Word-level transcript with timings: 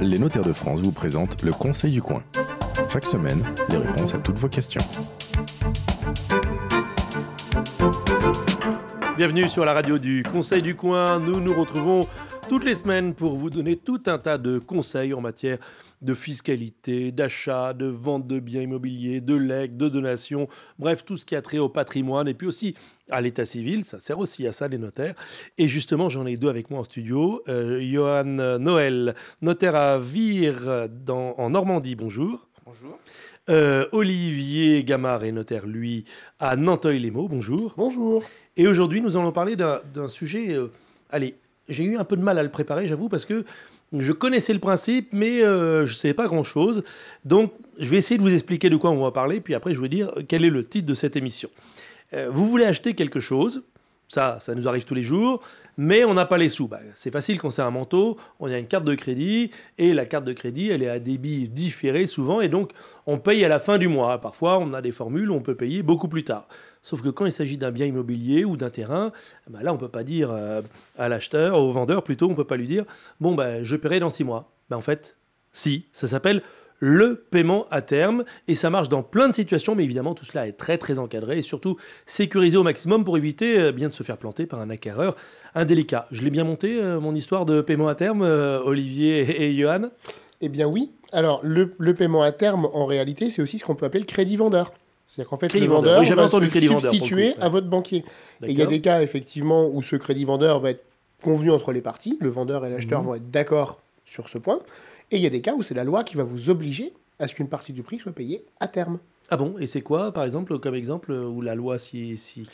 Les 0.00 0.18
notaires 0.18 0.44
de 0.44 0.52
France 0.52 0.80
vous 0.80 0.90
présentent 0.90 1.42
le 1.42 1.52
Conseil 1.52 1.92
du 1.92 2.02
coin. 2.02 2.22
Chaque 2.92 3.06
semaine, 3.06 3.44
les 3.68 3.76
réponses 3.76 4.14
à 4.14 4.18
toutes 4.18 4.38
vos 4.38 4.48
questions. 4.48 4.80
Bienvenue 9.16 9.48
sur 9.48 9.64
la 9.64 9.72
radio 9.72 9.98
du 9.98 10.24
Conseil 10.24 10.62
du 10.62 10.74
coin. 10.74 11.20
Nous 11.20 11.40
nous 11.40 11.54
retrouvons 11.54 12.08
toutes 12.48 12.64
les 12.64 12.74
semaines 12.74 13.14
pour 13.14 13.36
vous 13.36 13.50
donner 13.50 13.76
tout 13.76 14.02
un 14.06 14.18
tas 14.18 14.36
de 14.36 14.58
conseils 14.58 15.14
en 15.14 15.20
matière 15.20 15.58
de 16.02 16.14
fiscalité, 16.14 17.12
d'achat, 17.12 17.72
de 17.72 17.86
vente 17.86 18.26
de 18.26 18.40
biens 18.40 18.62
immobiliers, 18.62 19.20
de 19.20 19.34
legs, 19.34 19.76
de 19.76 19.88
donations, 19.88 20.48
bref, 20.78 21.04
tout 21.04 21.16
ce 21.16 21.24
qui 21.24 21.36
a 21.36 21.42
trait 21.42 21.58
au 21.58 21.68
patrimoine 21.68 22.28
et 22.28 22.34
puis 22.34 22.46
aussi 22.46 22.74
à 23.10 23.20
l'état 23.20 23.44
civil, 23.44 23.84
ça 23.84 24.00
sert 24.00 24.18
aussi 24.18 24.46
à 24.46 24.52
ça 24.52 24.68
les 24.68 24.78
notaires. 24.78 25.14
Et 25.58 25.68
justement, 25.68 26.08
j'en 26.08 26.26
ai 26.26 26.36
deux 26.36 26.48
avec 26.48 26.70
moi 26.70 26.80
en 26.80 26.84
studio. 26.84 27.42
Euh, 27.48 27.80
Johan 27.80 28.58
Noël, 28.58 29.14
notaire 29.40 29.76
à 29.76 29.98
Vire 29.98 30.88
dans, 30.90 31.34
en 31.38 31.50
Normandie, 31.50 31.94
bonjour. 31.94 32.48
Bonjour. 32.64 32.98
Euh, 33.50 33.86
Olivier 33.92 34.84
Gamard 34.84 35.24
est 35.24 35.32
notaire, 35.32 35.66
lui, 35.66 36.04
à 36.38 36.54
Nanteuil-les-Maux, 36.56 37.28
bonjour. 37.28 37.74
Bonjour. 37.76 38.22
Et 38.56 38.68
aujourd'hui, 38.68 39.00
nous 39.00 39.16
allons 39.16 39.32
parler 39.32 39.56
d'un 39.56 39.80
d'un 39.92 40.08
sujet. 40.08 40.52
euh, 40.52 40.70
allez, 41.10 41.34
j'ai 41.68 41.84
eu 41.84 41.96
un 41.96 42.04
peu 42.04 42.16
de 42.16 42.22
mal 42.22 42.38
à 42.38 42.42
le 42.42 42.50
préparer, 42.50 42.86
j'avoue, 42.86 43.08
parce 43.08 43.24
que 43.24 43.44
je 43.98 44.12
connaissais 44.12 44.52
le 44.52 44.58
principe, 44.58 45.08
mais 45.12 45.42
euh, 45.42 45.86
je 45.86 45.92
ne 45.92 45.96
savais 45.96 46.14
pas 46.14 46.26
grand-chose. 46.26 46.84
Donc, 47.24 47.52
je 47.78 47.88
vais 47.88 47.96
essayer 47.96 48.16
de 48.16 48.22
vous 48.22 48.32
expliquer 48.32 48.70
de 48.70 48.76
quoi 48.76 48.90
on 48.90 49.02
va 49.02 49.10
parler, 49.10 49.40
puis 49.40 49.54
après, 49.54 49.70
je 49.70 49.76
vais 49.76 49.82
vous 49.82 49.88
dire 49.88 50.12
quel 50.28 50.44
est 50.44 50.50
le 50.50 50.66
titre 50.66 50.86
de 50.86 50.94
cette 50.94 51.16
émission. 51.16 51.50
Euh, 52.14 52.28
vous 52.30 52.46
voulez 52.46 52.64
acheter 52.64 52.94
quelque 52.94 53.20
chose, 53.20 53.62
ça, 54.08 54.38
ça 54.40 54.54
nous 54.54 54.68
arrive 54.68 54.84
tous 54.84 54.94
les 54.94 55.02
jours, 55.02 55.42
mais 55.76 56.04
on 56.04 56.14
n'a 56.14 56.26
pas 56.26 56.38
les 56.38 56.48
sous. 56.48 56.68
Bah, 56.68 56.80
c'est 56.96 57.10
facile 57.10 57.38
quand 57.38 57.50
c'est 57.50 57.62
un 57.62 57.70
manteau, 57.70 58.18
on 58.40 58.50
a 58.50 58.58
une 58.58 58.66
carte 58.66 58.84
de 58.84 58.94
crédit, 58.94 59.50
et 59.78 59.94
la 59.94 60.06
carte 60.06 60.24
de 60.24 60.32
crédit, 60.32 60.68
elle 60.68 60.82
est 60.82 60.88
à 60.88 60.98
débit 60.98 61.48
différé 61.48 62.06
souvent, 62.06 62.40
et 62.40 62.48
donc 62.48 62.72
on 63.06 63.18
paye 63.18 63.44
à 63.44 63.48
la 63.48 63.58
fin 63.58 63.78
du 63.78 63.88
mois. 63.88 64.20
Parfois, 64.20 64.58
on 64.58 64.74
a 64.74 64.82
des 64.82 64.92
formules 64.92 65.30
on 65.30 65.40
peut 65.40 65.54
payer 65.54 65.82
beaucoup 65.82 66.08
plus 66.08 66.24
tard. 66.24 66.46
Sauf 66.82 67.00
que 67.00 67.08
quand 67.08 67.26
il 67.26 67.32
s'agit 67.32 67.56
d'un 67.56 67.70
bien 67.70 67.86
immobilier 67.86 68.44
ou 68.44 68.56
d'un 68.56 68.70
terrain, 68.70 69.12
bah 69.48 69.60
là, 69.62 69.70
on 69.70 69.76
ne 69.76 69.80
peut 69.80 69.88
pas 69.88 70.02
dire 70.02 70.30
euh, 70.32 70.60
à 70.98 71.08
l'acheteur, 71.08 71.56
au 71.56 71.70
vendeur 71.70 72.02
plutôt, 72.02 72.26
on 72.26 72.30
ne 72.30 72.34
peut 72.34 72.44
pas 72.44 72.56
lui 72.56 72.66
dire 72.66 72.84
Bon, 73.20 73.34
bah, 73.36 73.62
je 73.62 73.76
paierai 73.76 74.00
dans 74.00 74.10
six 74.10 74.24
mois. 74.24 74.52
Bah, 74.68 74.76
en 74.76 74.80
fait, 74.80 75.16
si, 75.52 75.86
ça 75.92 76.08
s'appelle 76.08 76.42
le 76.80 77.14
paiement 77.14 77.66
à 77.70 77.80
terme 77.80 78.24
et 78.48 78.56
ça 78.56 78.68
marche 78.68 78.88
dans 78.88 79.04
plein 79.04 79.28
de 79.28 79.34
situations, 79.34 79.76
mais 79.76 79.84
évidemment, 79.84 80.14
tout 80.14 80.24
cela 80.24 80.48
est 80.48 80.52
très 80.52 80.76
très 80.76 80.98
encadré 80.98 81.38
et 81.38 81.42
surtout 81.42 81.76
sécurisé 82.06 82.56
au 82.56 82.64
maximum 82.64 83.04
pour 83.04 83.16
éviter 83.16 83.60
euh, 83.60 83.70
bien 83.70 83.86
de 83.86 83.92
se 83.92 84.02
faire 84.02 84.16
planter 84.16 84.46
par 84.46 84.60
un 84.60 84.68
acquéreur 84.68 85.14
indélicat. 85.54 86.08
Je 86.10 86.22
l'ai 86.22 86.30
bien 86.30 86.42
monté, 86.42 86.82
euh, 86.82 86.98
mon 86.98 87.14
histoire 87.14 87.44
de 87.44 87.60
paiement 87.60 87.86
à 87.86 87.94
terme, 87.94 88.22
Olivier 88.22 89.44
et 89.44 89.54
Johan? 89.54 89.90
Eh 90.40 90.48
bien 90.48 90.66
oui. 90.66 90.90
Alors, 91.12 91.38
le, 91.44 91.74
le 91.78 91.94
paiement 91.94 92.22
à 92.22 92.32
terme, 92.32 92.68
en 92.72 92.86
réalité, 92.86 93.30
c'est 93.30 93.42
aussi 93.42 93.58
ce 93.58 93.64
qu'on 93.64 93.76
peut 93.76 93.86
appeler 93.86 94.00
le 94.00 94.06
crédit 94.06 94.36
vendeur. 94.36 94.72
C'est-à-dire 95.14 95.28
qu'en 95.28 95.36
fait, 95.36 95.48
Crédit 95.48 95.66
le 95.66 95.70
vendeur. 95.70 95.82
vendeur 95.96 96.00
Oui, 96.00 96.06
j'avais 96.06 96.22
va 96.22 96.28
se 96.30 96.40
substituer 96.80 97.32
coup, 97.34 97.38
à 97.42 97.50
votre 97.50 97.66
banquier. 97.66 97.98
Et 98.42 98.50
il 98.52 98.58
y 98.58 98.62
a 98.62 98.66
des 98.66 98.80
cas, 98.80 99.02
effectivement, 99.02 99.68
où 99.68 99.82
ce 99.82 99.96
crédit 99.96 100.24
vendeur 100.24 100.58
va 100.60 100.70
être 100.70 100.82
convenu 101.20 101.50
entre 101.50 101.72
les 101.72 101.82
parties. 101.82 102.16
Le 102.18 102.30
vendeur 102.30 102.64
et 102.64 102.70
l'acheteur 102.70 103.00
Mhm. 103.02 103.06
vont 103.06 103.14
être 103.16 103.30
d'accord 103.30 103.82
sur 104.06 104.30
ce 104.30 104.38
point. 104.38 104.60
Et 105.10 105.16
il 105.16 105.22
y 105.22 105.26
a 105.26 105.30
des 105.30 105.42
cas 105.42 105.52
où 105.52 105.62
c'est 105.62 105.74
la 105.74 105.84
loi 105.84 106.02
qui 106.02 106.16
va 106.16 106.24
vous 106.24 106.48
obliger 106.48 106.94
à 107.18 107.28
ce 107.28 107.34
qu'une 107.34 107.48
partie 107.48 107.74
du 107.74 107.82
prix 107.82 107.98
soit 107.98 108.12
payée 108.12 108.42
à 108.58 108.68
terme. 108.68 108.98
Ah 109.32 109.38
bon 109.38 109.54
Et 109.58 109.66
c'est 109.66 109.80
quoi, 109.80 110.12
par 110.12 110.24
exemple, 110.24 110.58
comme 110.58 110.74
exemple 110.74 111.10
où 111.10 111.40
la 111.40 111.54
loi 111.54 111.78
si... 111.78 112.18
si... 112.18 112.46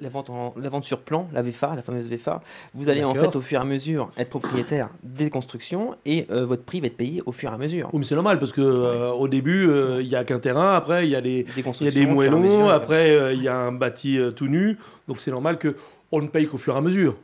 La 0.00 0.08
vente, 0.08 0.30
en- 0.30 0.54
la 0.56 0.70
vente 0.70 0.84
sur 0.84 1.00
plan, 1.00 1.28
la 1.34 1.42
VFA, 1.42 1.74
la 1.76 1.82
fameuse 1.82 2.08
VFA, 2.08 2.40
vous 2.72 2.88
allez 2.88 3.04
en 3.04 3.12
fait 3.14 3.36
au 3.36 3.42
fur 3.42 3.58
et 3.58 3.60
à 3.60 3.64
mesure 3.64 4.10
être 4.16 4.30
propriétaire 4.30 4.88
des 5.02 5.28
constructions 5.28 5.94
et 6.06 6.26
euh, 6.30 6.46
votre 6.46 6.62
prix 6.62 6.80
va 6.80 6.86
être 6.86 6.96
payé 6.96 7.22
au 7.26 7.32
fur 7.32 7.50
et 7.50 7.54
à 7.54 7.58
mesure. 7.58 7.90
Oui, 7.92 7.98
mais 7.98 8.06
c'est 8.06 8.14
normal 8.14 8.38
parce 8.38 8.52
que 8.52 8.62
euh, 8.62 9.10
au 9.10 9.28
début, 9.28 9.68
euh, 9.68 10.00
il 10.00 10.06
y 10.08 10.16
a 10.16 10.24
qu'un 10.24 10.38
terrain, 10.38 10.74
après 10.74 11.06
il 11.06 11.10
y 11.10 11.16
a 11.16 11.20
des, 11.20 11.44
y 11.82 11.86
a 11.86 11.90
des 11.90 12.00
mesure, 12.06 12.14
moellons, 12.14 12.68
après 12.70 13.10
euh, 13.10 13.34
il 13.34 13.42
y 13.42 13.48
a 13.48 13.56
un 13.58 13.72
bâti 13.72 14.18
euh, 14.18 14.30
tout 14.30 14.46
nu, 14.46 14.78
donc 15.08 15.20
c'est 15.20 15.30
normal 15.32 15.58
que 15.58 15.76
on 16.12 16.22
ne 16.22 16.28
paye 16.28 16.46
qu'au 16.46 16.56
fur 16.58 16.74
et 16.74 16.78
à 16.78 16.80
mesure. 16.80 17.14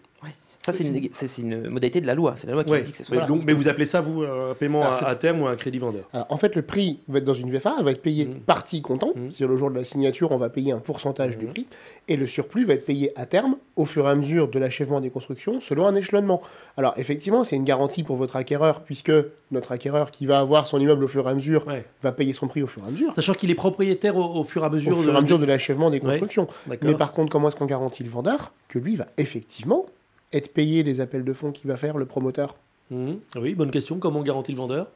Ça, 0.73 0.79
c'est 0.79 0.85
une, 0.89 1.09
c'est- 1.13 1.27
c'est 1.29 1.43
une 1.43 1.69
modalité 1.69 2.01
de 2.01 2.07
la 2.07 2.15
loi. 2.15 2.35
C'est 2.37 2.47
la 2.47 2.53
loi 2.53 2.65
qui 2.65 2.71
Ouais. 2.71 2.83
dit 2.83 2.93
que 2.93 2.97
c'est 2.99 3.27
donc, 3.27 3.43
mais 3.45 3.53
vous 3.53 3.69
appelez 3.69 3.87
ça 3.87 4.01
vous 4.01 4.23
un 4.23 4.55
paiement 4.55 4.83
Alors, 4.83 5.07
à, 5.07 5.15
terme 5.17 5.43
ou 5.43 5.47
un 5.47 5.57
crédit 5.57 5.79
vendeur? 5.79 6.05
Alors, 6.13 6.27
en 6.31 6.37
fait, 6.37 6.55
le 6.55 6.63
prix 6.63 6.99
va 7.09 7.19
être 7.19 7.25
dans 7.25 7.35
une 7.35 7.51
VFA, 7.51 7.83
va 7.83 7.91
être 7.91 8.03
payé 8.03 8.27
Mhm. 8.27 8.41
partie 8.41 8.83
comptant. 8.83 9.13
Mhm. 9.15 9.31
C'est-à-dire 9.31 9.49
le 9.49 9.57
jour 9.57 9.71
de 9.71 9.77
la 9.77 9.85
signature, 9.85 10.31
on 10.33 10.37
va 10.37 10.49
payer 10.51 10.73
un 10.73 10.79
pourcentage 10.81 11.39
du 11.39 11.47
Mhm. 11.47 11.53
prix. 11.53 11.67
Et 12.09 12.17
le 12.17 12.27
surplus 12.27 12.65
va 12.65 12.75
être 12.75 12.87
payé 12.87 13.13
à 13.19 13.27
terme, 13.27 13.57
au 13.77 13.85
fur 13.87 14.07
et 14.07 14.11
à 14.11 14.15
mesure 14.15 14.49
de 14.49 14.59
l'achèvement 14.59 15.01
des 15.01 15.11
constructions, 15.11 15.61
selon 15.61 15.87
un 15.87 15.95
échelonnement. 15.95 16.41
Alors, 16.77 16.95
effectivement, 16.99 17.45
c'est 17.45 17.57
une 17.57 17.65
garantie 17.65 18.03
pour 18.03 18.17
votre 18.17 18.37
acquéreur, 18.37 18.81
puisque 18.83 19.13
notre 19.51 19.73
acquéreur 19.73 20.11
qui 20.11 20.27
va 20.27 20.39
avoir 20.41 20.67
son 20.67 20.79
immeuble 20.79 21.05
au 21.05 21.09
fur 21.09 21.27
et 21.27 21.31
à 21.31 21.35
mesure 21.35 21.67
Ouais. 21.67 21.85
va 22.03 22.13
payer 22.13 22.33
son 22.33 22.49
prix 22.49 22.63
au 22.63 22.67
fur 22.67 22.83
et 22.85 22.89
à 22.89 22.91
mesure. 22.91 23.15
Sachant 23.15 23.35
qu'il 23.35 23.51
est 23.51 23.55
propriétaire 23.55 24.17
au, 24.17 24.41
au 24.41 24.45
fur 24.45 24.63
et 24.63 24.67
à 24.67 24.69
mesure. 24.71 24.93
Au 24.99 25.03
fur 25.03 25.15
et 25.15 25.17
à 25.17 25.21
mesure 25.21 25.39
de 25.39 25.47
l'achèvement 25.47 25.91
des 25.91 26.01
constructions. 26.01 26.47
Mais 26.83 26.95
par 26.95 27.13
contre, 27.13 27.31
comment 27.31 27.49
est-ce 27.49 27.57
qu'on 27.57 27.67
garantit 27.67 28.03
le 28.05 28.11
vendeur? 28.11 28.53
Que 28.69 28.79
lui 28.79 28.97
va 28.97 29.07
effectivement 29.17 29.87
être 30.33 30.53
payé 30.53 30.83
des 30.83 31.01
appels 31.01 31.25
de 31.25 31.33
fonds 31.33 31.53
qu'il 31.53 31.69
va 31.69 31.77
faire 31.77 31.97
le 31.99 32.07
promoteur. 32.07 32.57
Mhm. 32.91 33.21
Oui, 33.37 33.55
bonne 33.55 33.71
question. 33.71 33.99
Comment 33.99 34.23
garantit 34.23 34.53
le 34.53 34.59
vendeur? 34.59 34.89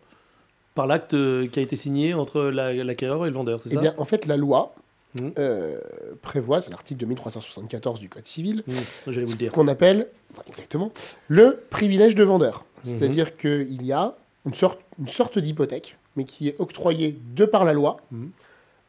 Par 0.75 0.87
l'acte 0.87 1.15
euh, 1.15 1.47
qui 1.48 1.59
a 1.59 1.62
été 1.62 1.76
signé 1.76 2.15
entre 2.15 2.43
la- 2.44 2.72
l'acquéreur 2.72 3.26
et 3.26 3.28
le 3.28 3.34
vendeur, 3.34 3.60
c'est 3.62 3.71
Eh 3.72 3.75
ça? 3.75 3.81
bien, 3.81 3.94
en 3.98 4.04
fait, 4.04 4.26
la 4.26 4.37
loi 4.37 4.75
Mhm. 5.15 5.32
euh, 5.38 5.78
prévoit, 6.22 6.62
c'est 6.62 6.71
l'article 6.71 7.00
2374 7.00 8.00
du 8.00 8.09
Code 8.09 8.25
civil, 8.25 8.65
dire. 9.06 9.53
qu'on 9.53 9.69
appelle 9.69 10.09
exactement 10.47 10.91
le 11.28 11.60
privilège 11.69 12.15
de 12.15 12.25
vendeur. 12.25 12.65
Mhm. 12.84 12.98
C'est-à-dire 12.98 13.37
qu'il 13.37 13.82
y 13.84 13.92
a 13.92 14.15
une 14.47 14.54
sorte, 14.54 14.81
une 14.98 15.09
sorte 15.09 15.38
d'hypothèque, 15.38 15.98
mais 16.16 16.25
qui 16.25 16.48
est 16.48 16.56
octroyée 16.59 17.19
de 17.34 17.44
par 17.44 17.65
la 17.66 17.75
loi 17.75 17.98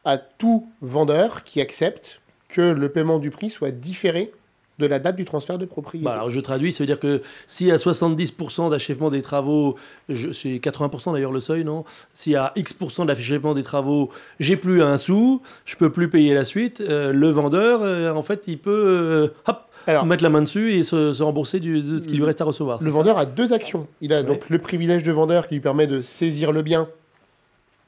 à 0.06 0.16
tout 0.18 0.66
vendeur 0.80 1.44
qui 1.44 1.60
accepte 1.60 2.20
que 2.48 2.62
le 2.62 2.88
paiement 2.88 3.18
du 3.18 3.30
prix 3.30 3.50
soit 3.50 3.70
différé 3.70 4.32
de 4.78 4.86
la 4.86 4.98
date 4.98 5.16
du 5.16 5.24
transfert 5.24 5.56
de 5.58 5.64
propriété. 5.66 6.04
Bah, 6.04 6.14
alors 6.14 6.30
je 6.30 6.40
traduis, 6.40 6.72
ça 6.72 6.82
veut 6.82 6.86
dire 6.86 6.98
que 6.98 7.22
si 7.46 7.70
à 7.70 7.76
70% 7.76 8.70
d'achèvement 8.70 9.10
des 9.10 9.22
travaux, 9.22 9.76
c'est 10.08 10.58
80% 10.58 11.12
d'ailleurs 11.12 11.32
le 11.32 11.40
seuil, 11.40 11.64
non? 11.64 11.84
Si 12.12 12.34
à 12.34 12.52
X% 12.56 13.04
d'achèvement 13.06 13.54
des 13.54 13.62
travaux, 13.62 14.10
j'ai 14.40 14.56
plus 14.56 14.82
un 14.82 14.98
sou, 14.98 15.42
je 15.64 15.76
peux 15.76 15.90
plus 15.90 16.08
payer 16.10 16.34
la 16.34 16.44
suite, 16.44 16.80
euh, 16.80 17.12
le 17.12 17.28
vendeur, 17.30 17.82
euh, 17.82 18.10
en 18.12 18.22
fait, 18.22 18.44
il 18.48 18.58
peut 18.58 18.70
euh, 18.70 19.28
hop, 19.46 19.60
Alors, 19.86 20.06
mettre 20.06 20.22
la 20.24 20.30
main 20.30 20.42
dessus 20.42 20.74
et 20.74 20.82
se, 20.82 21.12
se 21.12 21.22
rembourser 21.22 21.60
du- 21.60 21.80
de 21.82 22.02
ce 22.02 22.08
qui 22.08 22.16
lui 22.16 22.24
reste 22.24 22.40
à 22.40 22.44
recevoir. 22.44 22.82
le 22.82 22.90
vendeur 22.90 23.16
a 23.18 23.26
deux 23.26 23.52
actions. 23.52 23.86
Il 24.00 24.12
a 24.12 24.22
Ouais. 24.22 24.24
donc 24.26 24.48
le 24.50 24.58
privilège 24.58 25.02
de 25.04 25.12
vendeur 25.12 25.46
qui 25.46 25.54
lui 25.54 25.60
permet 25.60 25.86
de 25.86 26.00
saisir 26.00 26.50
le 26.52 26.62
bien, 26.62 26.88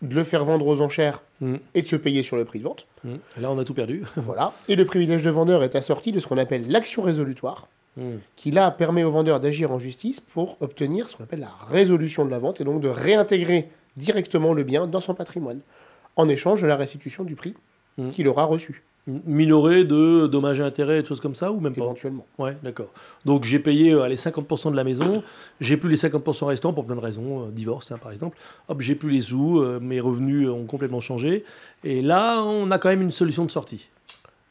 de 0.09 0.15
le 0.15 0.25
faire 0.25 0.45
vendre 0.45 0.67
aux 0.67 0.81
enchères 0.81 1.23
Mhm. 1.41 1.59
et 1.75 1.83
de 1.83 1.87
se 1.87 1.97
payer 1.97 2.23
sur 2.23 2.37
le 2.37 2.45
prix 2.47 2.59
de 2.61 2.65
vente. 2.65 2.87
Mhm. 3.05 3.19
Là, 3.41 3.51
on 3.53 3.59
a 3.59 3.65
tout 3.65 3.75
perdu. 3.75 4.03
Voilà. 4.17 4.53
Et 4.69 4.77
le 4.77 4.87
privilège 4.87 5.23
de 5.23 5.31
vendeur 5.31 5.63
est 5.63 5.75
assorti 5.75 6.13
de 6.13 6.21
ce 6.21 6.27
qu'on 6.27 6.39
appelle 6.39 6.71
l'action 6.71 7.03
résolutoire, 7.03 7.69
Mhm. 7.99 8.21
qui 8.37 8.51
là 8.51 8.71
permet 8.71 9.05
au 9.05 9.11
vendeur 9.11 9.41
d'agir 9.41 9.71
en 9.73 9.79
justice 9.79 10.21
pour 10.21 10.57
obtenir 10.61 11.09
ce 11.09 11.17
qu'on 11.17 11.25
appelle 11.25 11.41
la 11.41 11.53
résolution 11.71 12.25
de 12.25 12.31
la 12.31 12.39
vente 12.39 12.61
et 12.61 12.65
donc 12.65 12.81
de 12.81 12.89
réintégrer 12.89 13.69
directement 13.97 14.53
le 14.55 14.63
bien 14.65 14.87
dans 14.87 15.01
son 15.01 15.15
patrimoine 15.15 15.61
en 16.17 16.29
échange 16.29 16.61
de 16.63 16.67
la 16.67 16.77
restitution 16.77 17.25
du 17.25 17.35
prix 17.37 17.55
qu'il 18.13 18.29
aura 18.29 18.45
reçu, 18.45 18.83
Minoré 19.07 19.85
de 19.85 20.27
dommages 20.27 20.59
et 20.59 20.65
intérêts 20.65 20.99
et 20.99 21.03
de 21.03 21.07
choses 21.07 21.21
comme 21.21 21.37
ça, 21.37 21.53
ou 21.53 21.61
même 21.61 21.75
pas 21.75 21.83
éventuellement. 21.83 22.27
Ouais, 22.39 22.57
d'accord. 22.65 22.89
Donc 23.25 23.45
j'ai 23.45 23.61
payé 23.61 23.93
euh, 23.93 24.03
allez, 24.03 24.17
50% 24.17 24.73
de 24.73 24.77
la 24.77 24.83
maison, 24.83 25.23
j'ai 25.61 25.77
plus 25.77 25.89
les 25.89 25.97
50% 25.97 26.45
restants 26.47 26.73
pour 26.73 26.85
plein 26.87 26.97
de 26.97 27.01
raisons, 27.01 27.45
euh, 27.45 27.51
divorce 27.53 27.93
hein, 27.93 27.99
par 28.03 28.11
exemple. 28.11 28.37
Hop, 28.69 28.81
j'ai 28.81 28.97
plus 28.97 29.11
les 29.11 29.23
sous, 29.23 29.61
euh, 29.61 29.79
mes 29.81 30.01
revenus 30.01 30.49
ont 30.49 30.65
complètement 30.65 30.99
changé. 31.01 31.45
Et 31.85 32.03
là, 32.03 32.43
on 32.43 32.69
a 32.73 32.79
quand 32.79 32.89
même 32.89 33.03
une 33.03 33.13
solution 33.13 33.45
de 33.45 33.51
sortie. 33.53 33.89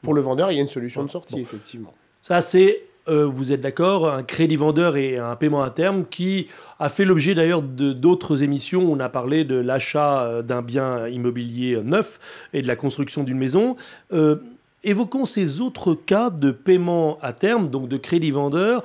Pour 0.01 0.13
le 0.13 0.21
vendeur, 0.21 0.49
il 0.51 0.55
y 0.55 0.59
a 0.59 0.61
une 0.61 0.67
solution 0.67 1.01
de 1.01 1.07
Bon. 1.07 1.11
sortie, 1.11 1.41
effectivement. 1.41 1.93
Ça, 2.21 2.41
c'est, 2.41 2.81
euh, 3.07 3.25
vous 3.25 3.51
êtes 3.51 3.61
d'accord, 3.61 4.11
un 4.11 4.23
crédit 4.23 4.55
vendeur 4.55 4.97
et 4.97 5.17
un 5.17 5.35
paiement 5.35 5.61
à 5.61 5.69
terme 5.69 6.05
qui 6.09 6.47
a 6.79 6.89
fait 6.89 7.05
l'objet 7.05 7.35
d'ailleurs 7.35 7.61
d'autres 7.61 8.41
émissions 8.41 8.81
on 8.91 8.99
a 8.99 9.09
parlé 9.09 9.43
de 9.43 9.55
l'achat 9.55 10.23
euh, 10.23 10.41
d'un 10.41 10.61
bien 10.61 11.07
immobilier 11.07 11.79
neuf 11.83 12.19
et 12.53 12.61
de 12.61 12.67
la 12.67 12.75
construction 12.75 13.23
d'une 13.23 13.37
maison. 13.37 13.75
Euh, 14.11 14.37
évoquons 14.83 15.25
ces 15.25 15.61
autres 15.61 15.93
cas 15.93 16.29
de 16.29 16.51
paiement 16.51 17.17
à 17.21 17.33
terme, 17.33 17.69
donc 17.69 17.87
de 17.87 17.97
crédit 17.97 18.31
vendeur, 18.31 18.83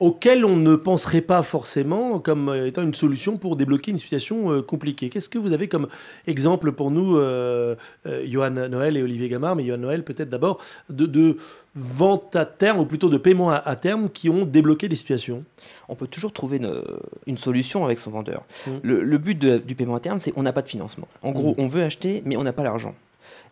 auxquels 0.00 0.44
on 0.44 0.56
ne 0.56 0.74
penserait 0.76 1.20
pas 1.20 1.42
forcément 1.42 2.18
comme 2.18 2.48
euh, 2.48 2.66
étant 2.66 2.82
une 2.82 2.94
solution 2.94 3.36
pour 3.36 3.54
débloquer 3.56 3.90
une 3.92 3.98
situation 3.98 4.50
euh, 4.50 4.62
compliquée. 4.62 5.10
Qu'est-ce 5.10 5.28
que 5.28 5.38
vous 5.38 5.52
avez 5.52 5.68
comme 5.68 5.88
exemple 6.26 6.72
pour 6.72 6.90
nous, 6.90 7.16
euh, 7.18 7.76
euh, 8.06 8.24
Johan 8.26 8.50
Noël 8.50 8.96
et 8.96 9.02
Olivier 9.02 9.28
Gamard, 9.28 9.56
mais 9.56 9.64
Johan 9.64 9.78
Noël 9.78 10.02
peut-être 10.02 10.30
d'abord, 10.30 10.58
de, 10.88 11.06
de 11.06 11.36
vente 11.76 12.34
à 12.34 12.46
terme, 12.46 12.80
ou 12.80 12.86
plutôt 12.86 13.10
de 13.10 13.18
paiement 13.18 13.50
à, 13.50 13.56
à 13.56 13.76
terme, 13.76 14.08
qui 14.08 14.28
ont 14.30 14.44
débloqué 14.44 14.88
des 14.88 14.96
situations? 14.96 15.44
On 15.88 15.94
peut 15.94 16.06
toujours 16.06 16.32
trouver 16.32 16.56
une, 16.56 16.82
une 17.26 17.38
solution 17.38 17.84
avec 17.84 17.98
son 17.98 18.10
vendeur. 18.10 18.42
Mm. 18.66 18.70
Le, 18.82 19.02
le 19.02 19.18
but 19.18 19.38
de- 19.38 19.58
du 19.58 19.74
paiement 19.74 19.96
à 19.96 20.00
terme, 20.00 20.18
c'est 20.18 20.32
on 20.34 20.42
n'a 20.42 20.52
pas 20.52 20.62
de 20.62 20.68
financement. 20.68 21.06
En 21.22 21.32
gros, 21.32 21.54
on 21.58 21.68
veut 21.68 21.82
acheter, 21.82 22.22
mais 22.24 22.36
on 22.36 22.42
n'a 22.42 22.52
pas 22.54 22.64
l'argent. 22.64 22.94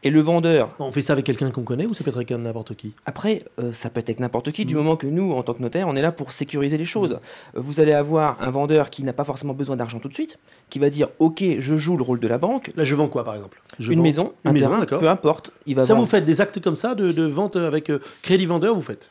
Et 0.05 0.11
le 0.11 0.21
vendeur, 0.21 0.69
On 0.79 0.93
fait 0.93 1.01
ça 1.01 1.13
avec 1.13 1.27
quelqu'un 1.27 1.51
qu'on 1.51 1.65
connaît 1.65 1.85
ou 1.85 1.93
ça 1.93 2.05
peut 2.05 2.11
être 2.11 2.17
avec 2.17 2.31
n'importe 2.31 2.77
qui? 2.77 2.93
Après, 3.05 3.43
euh, 3.59 3.73
ça 3.73 3.91
peut 3.91 3.99
être 3.99 4.09
avec 4.11 4.21
n'importe 4.21 4.53
qui, 4.53 4.65
du 4.65 4.75
Mm. 4.75 4.79
moment 4.79 4.97
que 4.97 5.09
nous, 5.09 5.33
en 5.33 5.43
tant 5.43 5.55
que 5.55 5.61
notaire, 5.63 5.89
on 5.89 5.97
est 5.97 6.03
là 6.03 6.13
pour 6.13 6.31
sécuriser 6.31 6.79
les 6.79 6.85
choses. 6.85 7.15
Euh, 7.57 7.61
Vous 7.61 7.81
allez 7.81 7.93
avoir 7.93 8.41
un 8.41 8.51
vendeur 8.53 8.91
qui 8.91 9.03
n'a 9.03 9.13
pas 9.13 9.25
forcément 9.25 9.55
besoin 9.55 9.75
d'argent 9.77 9.99
tout 9.99 10.09
de 10.09 10.15
suite, 10.15 10.39
qui 10.71 10.79
va 10.79 10.89
dire 10.89 11.09
Ok, 11.19 11.43
je 11.59 11.77
joue 11.77 11.97
le 11.97 12.05
rôle 12.05 12.21
de 12.21 12.29
la 12.29 12.39
banque, 12.39 12.71
Là, 12.77 12.85
je 12.85 12.95
vends 12.95 13.09
quoi 13.09 13.25
par 13.25 13.35
exemple? 13.35 13.61
Je 13.81 13.91
une 13.91 13.99
vends- 13.99 14.03
maison, 14.05 14.33
Une 14.45 14.51
un 14.51 14.53
maison, 14.53 14.69
terrain, 14.85 14.99
peu 14.99 15.09
importe. 15.09 15.51
Il 15.67 15.75
va 15.75 15.83
Ça, 15.83 15.95
vendre. 15.95 16.05
vous 16.07 16.11
faites 16.11 16.25
des 16.25 16.41
actes 16.41 16.61
comme 16.63 16.77
ça 16.77 16.95
de, 16.95 17.11
de 17.11 17.25
vente 17.25 17.57
avec 17.57 17.91
euh, 17.91 17.99
crédit 18.23 18.47
vendeur, 18.47 18.75
vous 18.77 18.83
faites? 18.83 19.11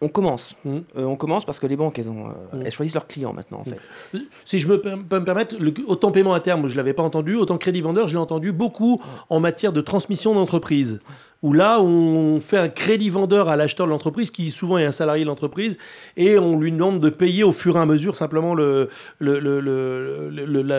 On 0.00 0.08
commence. 0.08 0.54
Mm. 0.64 0.76
Euh, 0.96 1.04
on 1.04 1.16
commence 1.16 1.44
parce 1.44 1.58
que 1.58 1.66
les 1.66 1.76
banques, 1.76 1.98
elles, 1.98 2.10
ont, 2.10 2.28
euh, 2.28 2.56
Mm. 2.56 2.62
elles 2.66 2.72
choisissent 2.72 2.94
leurs 2.94 3.06
clients 3.06 3.32
maintenant, 3.32 3.60
en 3.60 3.64
fait. 3.64 3.80
Si 4.44 4.58
je 4.58 4.68
me 4.68 4.80
peux 4.80 4.94
me 4.94 5.24
permettre, 5.24 5.56
le, 5.58 5.72
autant 5.86 6.12
paiement 6.12 6.34
à 6.34 6.40
terme, 6.40 6.66
je 6.66 6.72
ne 6.72 6.76
l'avais 6.76 6.92
pas 6.92 7.02
entendu, 7.02 7.34
autant 7.34 7.58
crédit 7.58 7.80
vendeur, 7.80 8.06
je 8.08 8.12
l'ai 8.14 8.18
entendu 8.20 8.52
beaucoup 8.52 9.00
en 9.28 9.40
matière 9.40 9.72
de 9.72 9.80
transmission 9.80 10.34
d'entreprise. 10.34 11.00
Où 11.42 11.52
là, 11.52 11.80
on 11.80 12.40
fait 12.40 12.58
un 12.58 12.68
crédit 12.68 13.10
vendeur 13.10 13.48
à 13.48 13.54
l'acheteur 13.56 13.86
de 13.86 13.92
l'entreprise, 13.92 14.32
qui 14.32 14.50
souvent 14.50 14.76
est 14.78 14.84
un 14.84 14.90
salarié 14.92 15.22
de 15.22 15.28
l'entreprise, 15.28 15.78
et 16.16 16.36
on 16.36 16.58
lui 16.58 16.72
demande 16.72 16.98
de 16.98 17.10
payer 17.10 17.44
au 17.44 17.52
fur 17.52 17.76
et 17.76 17.80
à 17.80 17.86
mesure 17.86 18.16
simplement 18.16 18.54
le, 18.54 18.88
le, 19.20 19.38
le, 19.38 19.60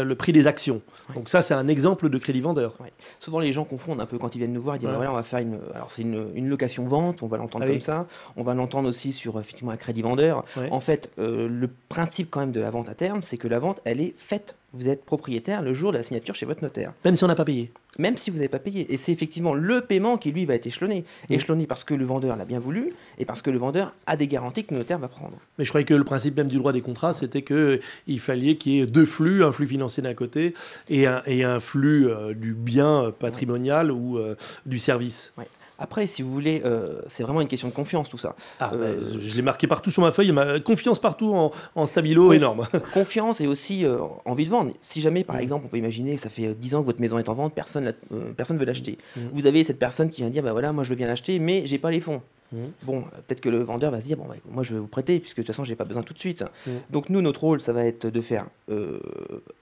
le, 0.04 0.16
prix 0.16 0.34
des 0.34 0.48
actions. 0.48 0.82
Donc 1.16 1.30
ça, 1.30 1.42
c'est 1.42 1.54
un 1.54 1.68
exemple 1.70 2.10
de 2.10 2.18
crédit 2.18 2.42
vendeur. 2.42 2.76
Souvent, 3.20 3.40
les 3.40 3.54
gens 3.54 3.64
confondent 3.64 4.02
un 4.02 4.06
peu 4.06 4.18
quand 4.18 4.36
ils 4.36 4.40
viennent 4.40 4.52
nous 4.54 4.62
voir. 4.62 4.76
Ils 4.76 4.80
disent 4.80 4.88
Ouais. 4.90 4.94
bah 4.94 4.98
voilà, 4.98 5.12
on 5.12 5.16
va 5.16 5.24
faire 5.24 5.40
une. 5.40 5.60
Alors, 5.74 5.92
c'est 5.92 6.02
une, 6.02 6.28
une 6.36 6.50
location-vente, 6.50 7.24
on 7.24 7.28
va 7.28 7.38
l'entendre 7.38 7.64
Ah 7.66 7.68
oui. 7.68 7.76
comme 7.76 7.82
ça. 7.82 8.06
On 8.36 8.44
va 8.44 8.54
l'entendre 8.54 8.90
aussi 8.90 9.14
sur 9.14 9.40
effectivement 9.40 9.72
un 9.72 9.78
crédit 9.78 10.02
vendeur. 10.02 10.44
En 10.72 10.80
fait, 10.82 11.10
euh, 11.20 11.48
le 11.50 11.70
principe 11.88 12.30
quand 12.30 12.42
même 12.42 12.52
de 12.52 12.60
la 12.62 12.70
vente 12.70 12.90
à 12.90 12.96
terme, 12.96 13.22
c'est 13.22 13.38
que 13.38 13.48
la 13.48 13.60
vente, 13.60 13.80
elle 13.86 14.02
est 14.02 14.14
faite. 14.18 14.56
Vous 14.74 14.88
êtes 14.88 15.04
propriétaire 15.04 15.62
le 15.62 15.74
jour 15.74 15.92
de 15.92 15.98
la 15.98 16.04
signature 16.04 16.36
chez 16.36 16.46
votre 16.46 16.64
notaire, 16.64 16.94
Même 17.04 17.16
si 17.16 17.24
on 17.24 17.28
n'a 17.28 17.36
pas 17.36 17.46
payé. 17.46 17.72
même 17.98 18.18
si 18.18 18.30
vous 18.30 18.38
n'avez 18.38 18.50
pas 18.50 18.60
payé. 18.60 18.94
Et 18.94 18.98
c'est 18.98 19.12
effectivement 19.12 19.56
le 19.56 19.82
paiement 19.82 20.18
qui, 20.18 20.32
lui, 20.32 20.46
va 20.46 20.56
être 20.56 20.68
échelonné. 20.68 21.06
Mm. 21.30 21.34
Échelonné 21.34 21.68
parce 21.68 21.84
que 21.84 21.96
le 21.96 22.06
vendeur 22.06 22.36
l'a 22.36 22.46
bien 22.46 22.60
voulu 22.60 22.94
et 23.18 23.26
parce 23.26 23.42
que 23.42 23.50
le 23.50 23.58
vendeur 23.58 23.96
a 24.06 24.16
des 24.16 24.28
garanties 24.28 24.66
que 24.66 24.74
le 24.74 24.80
notaire 24.80 25.00
va 25.00 25.08
prendre. 25.08 25.38
Mais 25.58 25.66
je 25.66 25.70
croyais 25.70 25.86
que 25.86 25.96
le 25.96 26.04
principe 26.04 26.38
même 26.38 26.48
du 26.48 26.58
droit 26.58 26.72
des 26.72 26.82
contrats, 26.82 27.14
c'était 27.14 27.42
qu'il 27.42 28.20
fallait 28.20 28.58
qu'il 28.58 28.74
y 28.74 28.80
ait 28.82 28.86
deux 28.86 29.06
flux, 29.06 29.44
un 29.44 29.52
flux 29.52 29.68
financier 29.68 30.04
d'un 30.04 30.14
côté 30.14 30.54
et 30.88 31.08
un, 31.08 31.24
et 31.26 31.44
un 31.44 31.60
flux 31.60 32.08
euh, 32.08 32.34
du 32.34 32.54
bien 32.54 33.06
euh, 33.06 33.12
patrimonial 33.12 33.92
ou 33.92 34.18
euh, 34.18 34.36
du 34.66 34.78
service. 34.78 35.34
Après, 35.80 36.06
si 36.08 36.22
vous 36.22 36.32
voulez, 36.32 36.62
euh, 36.66 37.02
c'est 37.08 37.24
vraiment 37.24 37.42
une 37.42 37.48
question 37.48 37.68
de 37.70 37.74
confiance, 37.74 38.10
tout 38.10 38.18
ça. 38.18 38.36
Ah, 38.60 38.72
Euh, 38.74 38.98
bah, 39.00 39.08
je 39.20 39.36
l'ai 39.36 39.42
marqué 39.42 39.66
partout 39.68 39.92
sur 39.92 40.02
ma 40.02 40.12
feuille, 40.12 40.32
ma 40.32 40.60
confiance 40.60 41.00
partout 41.00 41.34
en, 41.34 41.52
en 41.76 41.86
stabilo 41.86 42.30
Conf- 42.32 42.36
énorme. 42.36 42.68
Confiance 42.94 43.42
et 43.42 43.48
aussi 43.48 43.86
euh, 43.86 43.98
envie 44.26 44.46
de 44.46 44.50
vendre. 44.50 44.74
Si 44.82 45.02
jamais, 45.02 45.24
par 45.24 45.38
Mm. 45.38 45.42
exemple, 45.42 45.66
on 45.66 45.70
peut 45.70 45.78
imaginer 45.78 46.16
que 46.16 46.22
ça 46.22 46.30
fait 46.30 46.48
euh, 46.48 46.54
10 46.54 46.76
ans 46.76 46.82
que 46.82 46.86
votre 46.86 47.02
maison 47.02 47.18
est 47.18 47.30
en 47.30 47.34
vente, 47.34 47.54
personne 47.54 47.94
ne 48.12 48.18
personne 48.34 48.58
veut 48.58 48.66
l'acheter. 48.66 48.98
Mm. 49.16 49.22
Vous 49.34 49.46
avez 49.48 49.64
cette 49.64 49.80
personne 49.80 50.10
qui 50.10 50.22
vient 50.22 50.30
dire, 50.30 50.44
bah 50.44 50.52
voilà, 50.52 50.72
moi 50.74 50.84
je 50.84 50.90
veux 50.90 50.96
bien 50.96 51.08
l'acheter, 51.08 51.40
mais 51.40 51.64
j'ai 51.66 51.78
pas 51.78 51.92
les 51.92 52.00
fonds. 52.02 52.22
Mm. 52.52 52.58
Bon, 52.84 53.02
peut-être 53.28 53.42
que 53.42 53.50
le 53.50 53.60
vendeur 53.64 53.92
va 53.92 54.00
se 54.00 54.06
dire, 54.06 54.18
bon, 54.18 54.26
bah, 54.28 54.36
moi 54.50 54.64
je 54.64 54.74
vais 54.74 54.80
vous 54.80 54.88
prêter, 54.88 55.20
puisque 55.20 55.38
de 55.38 55.42
toute 55.44 55.48
façon, 55.48 55.64
j'ai 55.64 55.76
pas 55.76 55.86
besoin 55.86 56.04
tout 56.04 56.14
de 56.14 56.20
suite. 56.20 56.44
Mm. 56.66 56.72
Donc 56.90 57.10
nous, 57.10 57.22
notre 57.22 57.42
rôle, 57.42 57.62
ça 57.62 57.74
va 57.74 57.86
être 57.86 58.08
de 58.08 58.22
faire, 58.22 58.46
euh, 58.72 59.00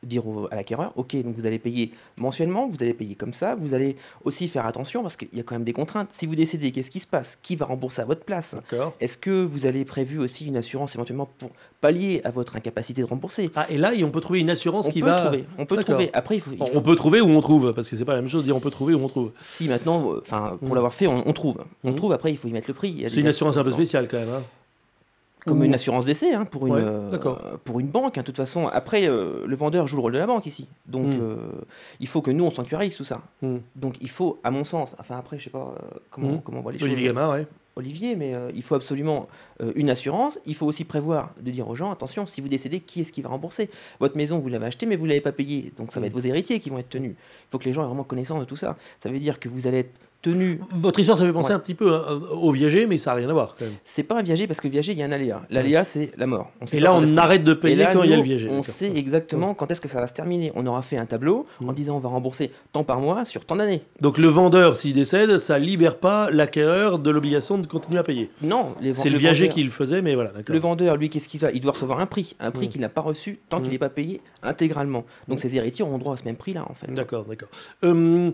dire 0.04 0.28
au- 0.28 0.48
à 0.52 0.56
l'acquéreur, 0.56 0.94
ok, 0.96 1.16
donc 1.24 1.36
vous 1.36 1.46
allez 1.46 1.60
payer 1.60 1.92
mensuellement, 2.18 2.68
vous 2.68 2.78
allez 2.82 2.94
payer 2.94 3.16
comme 3.16 3.34
ça, 3.34 3.56
vous 3.56 3.74
allez 3.74 3.96
aussi 4.24 4.48
faire 4.48 4.66
attention, 4.66 5.02
parce 5.02 5.18
qu'il 5.18 5.28
y 5.34 5.40
a 5.40 5.44
quand 5.44 5.56
même 5.56 5.64
des 5.64 5.74
contraintes. 5.74 6.10
Si 6.12 6.26
vous 6.26 6.36
décédez, 6.36 6.72
qu'est-ce 6.72 6.92
qui 6.92 7.00
se 7.00 7.08
passe? 7.08 7.38
Qui 7.42 7.56
va 7.56 7.66
rembourser 7.66 8.02
à 8.02 8.06
votre 8.06 8.24
place? 8.24 8.56
Est-ce 9.00 9.18
que 9.18 9.44
vous 9.44 9.66
avez 9.66 9.84
prévu 9.86 10.20
aussi 10.20 10.46
une 10.46 10.56
assurance 10.58 10.96
éventuellement 10.96 11.30
pour 11.40 11.50
pallier 11.82 12.22
à 12.24 12.32
votre 12.32 12.56
incapacité 12.56 13.02
de 13.02 13.08
rembourser? 13.08 13.50
Ah, 13.56 13.66
et 13.70 13.78
là, 13.78 13.92
on 14.04 14.12
peut 14.12 14.22
trouver 14.22 14.40
une 14.40 14.50
assurance 14.50 14.88
on 14.88 14.92
qui 14.92 15.02
peut 15.02 15.08
va. 15.08 15.22
trouver. 15.22 15.46
On 15.58 15.66
peut 15.66 15.78
trouver. 15.84 16.10
Après, 16.14 16.36
il 16.36 16.42
faut, 16.42 16.52
il 16.52 16.62
On- 16.62 16.66
faut- 16.66 16.78
On 16.78 16.82
peut 16.82 16.96
trouver 16.96 17.22
où 17.22 17.28
on 17.30 17.42
trouve, 17.42 17.74
parce 17.74 17.90
que 17.90 17.96
c'est 17.96 18.06
pas 18.06 18.14
la 18.14 18.22
même 18.22 18.30
chose 18.30 18.42
de 18.42 18.46
dire 18.48 18.56
on 18.56 18.60
peut 18.60 18.72
trouver 18.72 18.94
où 18.94 19.04
on 19.04 19.08
trouve. 19.10 19.32
si 19.42 19.68
maintenant, 19.68 20.14
enfin, 20.20 20.58
pour 20.60 20.70
Mm. 20.70 20.76
l'avoir 20.76 20.94
fait, 20.94 21.08
on, 21.08 21.28
on 21.28 21.34
trouve. 21.34 21.58
On 21.84 21.94
trouve. 21.94 22.14
Après, 22.14 22.32
il 22.32 22.38
faut 22.38 22.48
y 22.48 22.52
mettre 22.52 22.68
le 22.70 22.74
prix. 22.78 23.04
C'est 23.10 23.20
une 23.20 23.28
assurance 23.28 23.58
un 23.58 23.64
peu 23.64 23.72
spéciale 23.72 24.08
quand 24.10 24.18
même. 24.20 24.30
hein. 24.30 24.44
Comme 25.46 25.64
une 25.64 25.74
assurance 25.74 26.06
d'essai 26.06 26.34
hein, 26.34 26.44
pour 26.44 26.68
une 26.68 26.74
Ouais, 26.74 26.82
euh, 26.84 27.10
pour 27.64 27.80
une 27.80 27.88
banque. 27.88 28.18
hein. 28.18 28.22
De 28.22 28.26
toute 28.26 28.36
façon, 28.36 28.68
après, 28.68 29.08
euh, 29.08 29.46
le 29.48 29.56
vendeur 29.56 29.88
joue 29.88 29.96
le 29.96 30.02
rôle 30.02 30.12
de 30.12 30.18
la 30.18 30.26
banque 30.28 30.46
ici. 30.46 30.68
Donc, 30.88 31.08
Mm. 31.08 31.20
euh, 31.22 31.36
il 32.02 32.08
faut 32.08 32.22
que 32.22 32.32
nous 32.32 32.44
on 32.44 32.52
sanctuarise 32.52 32.98
tout 32.98 33.06
ça. 33.06 33.22
Mm. 33.42 33.58
Donc, 33.78 33.96
il 34.02 34.10
faut, 34.10 34.40
à 34.44 34.52
mon 34.52 34.66
sens, 34.66 34.94
enfin 35.00 35.18
après, 35.18 35.40
je 35.40 35.46
sais 35.46 35.50
pas 35.50 35.74
comment 36.12 36.34
Mm. 36.34 36.42
comment 36.44 36.60
on 36.60 36.62
voit 36.64 36.74
les 36.74 36.84
Olivier 36.84 37.14
choses. 37.14 37.30
Ouais. 37.30 37.48
Olivier, 37.78 38.16
mais 38.18 38.34
il 38.56 38.64
faut 38.64 38.74
absolument 38.76 39.30
une 39.76 39.90
assurance. 39.92 40.40
Il 40.48 40.56
faut 40.56 40.66
aussi 40.66 40.84
prévoir 40.84 41.30
de 41.40 41.52
dire 41.52 41.70
aux 41.70 41.76
gens 41.76 41.92
attention, 41.92 42.26
si 42.26 42.42
vous 42.42 42.48
décédez, 42.50 42.80
qui 42.80 43.02
est-ce 43.02 43.14
qui 43.14 43.22
va 43.22 43.30
rembourser? 43.30 43.70
Votre 44.00 44.18
maison, 44.18 44.40
vous 44.40 44.50
l'avez 44.50 44.66
achetée, 44.66 44.88
mais 44.88 44.96
vous 44.96 45.06
l'avez 45.06 45.22
pas 45.22 45.32
payée. 45.32 45.72
Donc 45.78 45.92
ça 45.94 46.00
va 46.00 46.08
être 46.08 46.14
vos 46.14 46.20
héritiers 46.20 46.60
qui 46.60 46.72
vont 46.72 46.80
être 46.80 46.90
tenus. 46.90 47.12
Il 47.12 47.50
faut 47.52 47.60
que 47.60 47.66
les 47.66 47.74
gens 47.74 47.84
aient 47.84 47.88
vraiment 47.88 48.04
connaissance 48.04 48.40
de 48.40 48.46
tout 48.46 48.56
ça. 48.56 48.76
Ça 48.98 49.10
veut 49.12 49.20
dire 49.20 49.40
que 49.40 49.48
vous 49.48 49.68
allez 49.68 49.78
être 49.82 49.92
tenu. 50.22 50.60
Votre 50.72 51.00
histoire, 51.00 51.18
ça 51.18 51.26
fait 51.26 51.32
penser 51.34 51.50
Ouais. 51.50 51.56
un 51.56 51.60
petit 51.60 51.74
peu 51.76 51.92
euh, 51.94 52.20
au 52.32 52.52
viager, 52.52 52.86
mais 52.88 52.98
ça 52.98 53.12
n'a 53.12 53.18
rien 53.18 53.30
à 53.30 53.34
voir 53.34 53.56
quand 53.58 53.66
même. 53.66 53.76
C'est 53.84 54.04
pas 54.04 54.18
un 54.20 54.24
viager 54.24 54.48
parce 54.48 54.60
que 54.60 54.68
le 54.68 54.72
viager, 54.72 54.92
il 54.94 55.00
y 55.00 55.04
a 55.04 55.06
un 55.06 55.12
aléa. 55.12 55.42
L'aléa, 55.50 55.84
c'est 55.84 56.12
la 56.18 56.26
mort. 56.28 56.52
On 56.62 56.66
sait 56.66 56.78
Et 56.78 56.80
là, 56.80 56.94
on 56.94 57.18
arrête 57.18 57.44
de 57.44 57.54
payer 57.54 57.76
là, 57.76 57.94
quand 57.94 58.04
il 58.04 58.10
y 58.10 58.14
a 58.14 58.18
le 58.18 58.24
viager. 58.24 58.50
On 58.52 58.64
sait 58.64 58.92
exactement 58.96 59.54
quand 59.54 59.70
est-ce 59.72 59.80
que 59.82 59.88
ça 59.88 60.00
va 60.02 60.08
se 60.08 60.14
terminer. 60.14 60.52
On 60.56 60.66
aura 60.66 60.82
fait 60.82 60.98
un 60.98 61.06
tableau 61.06 61.46
en 61.62 61.72
Mm. 61.72 61.74
disant 61.74 61.96
on 61.96 62.00
va 62.00 62.10
rembourser 62.10 62.52
tant 62.74 62.84
par 62.84 63.00
mois 63.00 63.26
sur 63.26 63.46
tant 63.46 63.56
d'années. 63.56 63.82
Donc 64.02 64.18
le 64.18 64.28
vendeur, 64.28 64.78
s'il 64.78 64.94
décède, 64.94 65.38
ça 65.40 65.60
libère 65.60 65.98
pas 65.98 66.30
l'acquéreur 66.32 67.00
de 67.00 67.10
l'obligation 67.10 67.58
de 67.58 67.68
continuer 67.68 68.00
à 68.00 68.04
payer. 68.04 68.30
Non, 68.42 68.76
C'est 68.94 69.10
le 69.10 69.18
viager 69.18 69.46
vendeur- 69.46 69.56
qui 69.56 69.64
le 69.64 69.70
faisait, 69.70 70.02
mais 70.02 70.16
voilà. 70.16 70.32
Le 70.48 70.60
vendeur, 70.60 70.98
lui, 70.98 71.10
qu'est-ce 71.10 71.30
qu'il 71.30 71.40
doit 71.40 71.52
Il 71.52 71.62
doit 71.62 71.72
recevoir 71.74 72.00
un 72.00 72.06
prix, 72.06 72.36
un 72.40 72.52
prix 72.52 72.68
Mm. 72.68 72.70
qu'il 72.72 72.82
n'a 72.82 72.90
pas 72.90 73.02
reçu 73.02 73.40
tant 73.50 73.60
qu'il 73.60 73.70
Mm. 73.70 73.72
n'est 73.72 73.78
pas 73.78 73.90
payé 73.90 74.22
intégralement. 74.44 75.06
Donc 75.28 75.38
Mm. 75.38 75.42
ses 75.42 75.56
héritiers 75.58 75.86
auront 75.86 75.98
droit 76.00 76.14
à 76.14 76.18
ce 76.18 76.24
même 76.26 76.36
prix-là, 76.36 76.66
en 76.70 76.74
fait. 76.74 76.92
D'accord, 76.94 77.26
d'accord. 77.26 77.50
Hum, 77.84 78.32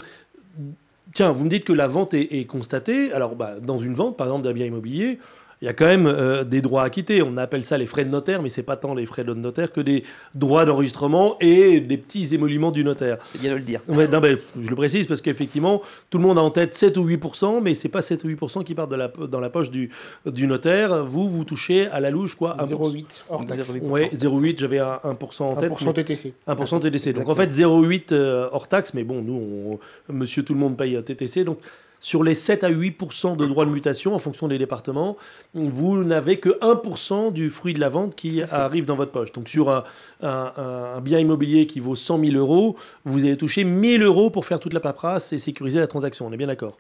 tiens, 1.14 1.32
vous 1.32 1.44
me 1.46 1.50
dites 1.50 1.66
que 1.66 1.74
la 1.74 1.88
vente 1.88 2.14
est, 2.14 2.48
constatée. 2.48 3.12
Alors, 3.14 3.36
bah, 3.36 3.56
dans 3.62 3.80
une 3.80 3.94
vente, 3.94 4.18
par 4.18 4.28
exemple, 4.28 4.44
d'un 4.44 4.54
bien 4.54 4.66
immobilier, 4.66 5.20
il 5.64 5.66
y 5.66 5.70
a 5.70 5.74
quand 5.74 5.86
même 5.86 6.08
euh, 6.08 6.44
des 6.44 6.62
droits 6.62 6.84
à 6.84 6.90
quitter. 6.90 7.22
On 7.22 7.38
appelle 7.38 7.64
ça 7.64 7.78
les 7.78 7.88
frais 7.88 8.04
de 8.04 8.10
notaire, 8.10 8.42
mais 8.42 8.50
c'est 8.50 8.64
pas 8.64 8.76
tant 8.76 8.94
les 8.94 9.06
frais 9.06 9.24
de 9.24 9.34
notaire 9.34 9.72
que 9.72 9.80
des 9.80 10.04
droits 10.36 10.66
d'enregistrement 10.66 11.38
et 11.40 11.80
des 11.80 11.96
petits 11.96 12.36
émoluments 12.36 12.70
du 12.72 12.84
notaire. 12.84 13.18
C'est 13.24 13.40
bien 13.40 13.52
de 13.52 13.56
le 13.56 13.62
dire. 13.62 13.80
Ouais, 13.88 14.10
non, 14.10 14.20
mais 14.20 14.36
je 14.60 14.70
le 14.70 14.76
précise 14.76 15.08
parce 15.08 15.22
qu'effectivement, 15.22 15.82
tout 16.10 16.18
le 16.18 16.26
monde 16.26 16.38
a 16.38 16.42
en 16.42 16.52
tête 16.52 16.74
7 16.74 16.98
ou 16.98 17.08
8%, 17.08 17.62
mais 17.62 17.76
c'est 17.76 17.88
pas 17.88 18.02
7 18.02 18.26
ou 18.26 18.28
8% 18.28 18.66
qui 18.66 18.76
partent 18.76 18.92
de 18.92 18.98
la, 18.98 19.08
dans 19.08 19.40
la 19.40 19.50
poche 19.50 19.72
du, 19.72 19.90
du 20.26 20.48
notaire. 20.48 21.06
Vous, 21.06 21.30
vous 21.30 21.46
touchez 21.46 21.88
à 21.88 22.02
la 22.02 22.12
louche, 22.12 22.36
quoi 22.36 22.58
1%. 22.60 22.68
0,8 22.68 23.24
hors 23.30 23.46
taxe. 23.46 23.70
0,8%. 23.72 23.82
Ouais, 23.84 24.10
0,8, 24.14 24.60
j'avais 24.60 24.80
un 24.80 25.00
1% 25.06 25.44
en 25.44 25.56
tête. 25.56 25.72
1% 25.72 25.86
mais- 25.86 25.94
TTC. 25.94 26.34
1% 26.46 26.80
TTC. 26.82 27.14
Donc 27.14 27.30
en 27.30 27.36
fait 27.36 27.50
0,8 27.54 28.12
euh, 28.12 28.50
hors 28.52 28.68
taxe, 28.68 28.94
mais 28.94 29.06
bon, 29.06 29.22
nous, 29.22 29.80
on- 30.10 30.14
monsieur 30.14 30.44
tout 30.44 30.54
le 30.56 30.60
monde 30.60 30.76
paye 30.76 30.98
un 30.98 31.02
TTC. 31.02 31.46
Donc 31.46 31.60
sur 32.04 32.22
les 32.22 32.36
7 32.36 32.66
à 32.66 32.70
8% 32.70 33.38
de 33.38 33.46
droits 33.46 33.66
de 33.66 33.70
mutation 33.72 34.14
en 34.14 34.20
fonction 34.20 34.50
des 34.50 34.58
départements, 34.58 35.16
vous 35.54 36.04
n'avez 36.04 36.38
que 36.38 36.50
1% 36.60 37.32
du 37.32 37.50
fruit 37.50 37.74
de 37.74 37.80
la 37.80 37.88
vente 37.88 38.14
qui 38.14 38.42
arrive 38.52 38.84
dans 38.84 38.96
votre 38.96 39.14
poche. 39.14 39.32
Donc 39.32 39.48
sur 39.48 39.70
un, 39.70 39.86
un- 40.22 40.52
un 40.98 41.00
bien 41.02 41.18
immobilier 41.20 41.66
qui 41.66 41.80
vaut 41.80 41.96
100 41.96 42.20
000 42.26 42.36
euros, 42.36 42.76
vous 43.06 43.24
allez 43.24 43.38
toucher 43.38 43.64
1000 43.64 44.04
euros 44.04 44.30
pour 44.30 44.46
faire 44.46 44.60
toute 44.60 44.74
la 44.74 44.82
paperasse 44.82 45.32
et 45.32 45.40
sécuriser 45.40 45.80
la 45.80 45.88
transaction. 45.88 46.28
On 46.28 46.34
est 46.34 46.38
bien 46.38 46.48
d'accord 46.48 46.78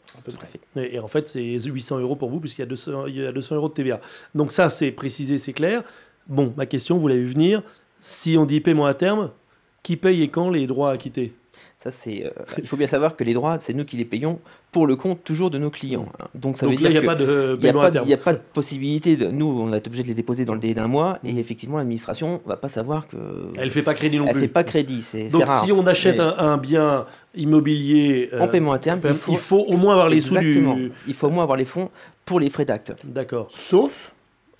et, 0.75 0.95
et 0.95 0.99
en 0.99 1.07
fait, 1.07 1.29
c'est 1.29 1.57
800 1.57 1.99
euros 1.99 2.17
pour 2.17 2.29
vous, 2.29 2.41
puisqu'il 2.41 2.61
y, 2.61 2.63
a 2.63 2.67
200 2.67 3.05
il 3.07 3.15
y 3.15 3.25
a 3.25 3.31
200 3.31 3.55
euros 3.55 3.69
de 3.69 3.73
TVA. 3.73 4.01
Donc 4.35 4.51
ça, 4.51 4.69
c'est 4.69 4.91
précisé, 4.91 5.37
c'est 5.37 5.53
clair. 5.53 5.83
Bon, 6.27 6.53
ma 6.57 6.65
question, 6.65 6.97
vous 6.97 7.07
l'avez 7.07 7.21
vu 7.21 7.31
venir. 7.31 7.63
Si 8.01 8.35
on 8.37 8.45
dit 8.45 8.59
paiement 8.59 8.87
à 8.87 8.93
terme, 8.93 9.29
qui 9.83 9.95
paye 9.95 10.21
et 10.21 10.27
quand 10.27 10.49
les 10.49 10.67
droits 10.67 10.91
à 10.91 10.97
quitter? 10.97 11.33
Ça, 11.83 11.91
c'est. 11.91 12.25
euh, 12.25 12.29
il 12.59 12.67
faut 12.67 12.77
bien 12.77 12.87
savoir 12.87 13.17
que 13.17 13.25
les 13.25 13.33
droits, 13.33 13.59
c'est 13.59 13.73
nous 13.73 13.83
qui 13.83 13.97
les 13.97 14.05
payons 14.05 14.39
pour 14.71 14.87
le 14.87 14.95
compte 14.95 15.21
toujours 15.25 15.49
de 15.49 15.57
nos 15.57 15.69
clients. 15.69 16.05
hein. 16.17 16.27
Donc 16.33 16.55
ça 16.55 16.65
Donc 16.65 16.75
veut 16.77 16.83
là, 16.83 16.89
dire 16.89 16.91
n'y 16.91 16.97
a 16.97 17.01
que 17.01 17.05
pas 17.05 17.15
de 17.15 17.57
Il 17.59 17.63
n'y 18.07 18.13
a, 18.13 18.15
a 18.15 18.17
pas 18.19 18.33
de 18.33 18.39
possibilité 18.53 19.17
de. 19.17 19.27
Nous, 19.27 19.45
on 19.45 19.65
va 19.65 19.75
être 19.77 19.87
obligé 19.87 20.03
de 20.03 20.07
les 20.07 20.13
déposer 20.13 20.45
dans 20.45 20.53
le 20.53 20.59
délai 20.59 20.75
d'un 20.75 20.87
mois, 20.87 21.19
et 21.25 21.33
Mm. 21.33 21.37
effectivement, 21.39 21.77
l'administration 21.77 22.41
va 22.45 22.55
pas 22.55 22.69
savoir 22.69 23.07
que. 23.09 23.17
Elle 23.57 23.69
fait 23.69 23.83
pas 23.83 23.93
crédit 23.95 24.17
non 24.17 24.25
elle 24.27 24.31
plus. 24.31 24.41
fait 24.43 24.47
pas 24.47 24.63
crédit, 24.63 25.01
c'est 25.01 25.23
c'est 25.25 25.29
Donc 25.29 25.43
rare. 25.43 25.65
si 25.65 25.73
on 25.73 25.85
achète 25.85 26.15
Mais 26.15 26.21
un, 26.23 26.37
un 26.37 26.57
bien 26.57 27.05
immobilier, 27.35 28.29
euh, 28.31 28.39
en 28.39 28.47
paiement 28.47 28.71
à 28.71 28.79
terme, 28.79 29.01
il, 29.03 29.09
il 29.33 29.37
faut, 29.37 29.59
au 29.59 29.75
moins 29.75 29.91
avoir 29.93 30.07
les 30.09 30.17
exactement, 30.17 30.73
sous 30.75 30.79
du. 30.79 30.91
il 31.07 31.13
faut 31.13 31.27
au 31.27 31.31
moins 31.31 31.43
avoir 31.43 31.57
les 31.57 31.65
fonds 31.65 31.89
pour 32.25 32.39
les 32.39 32.49
frais 32.49 32.65
d'acte. 32.65 32.93
D'accord. 33.03 33.47
Sauf 33.51 34.11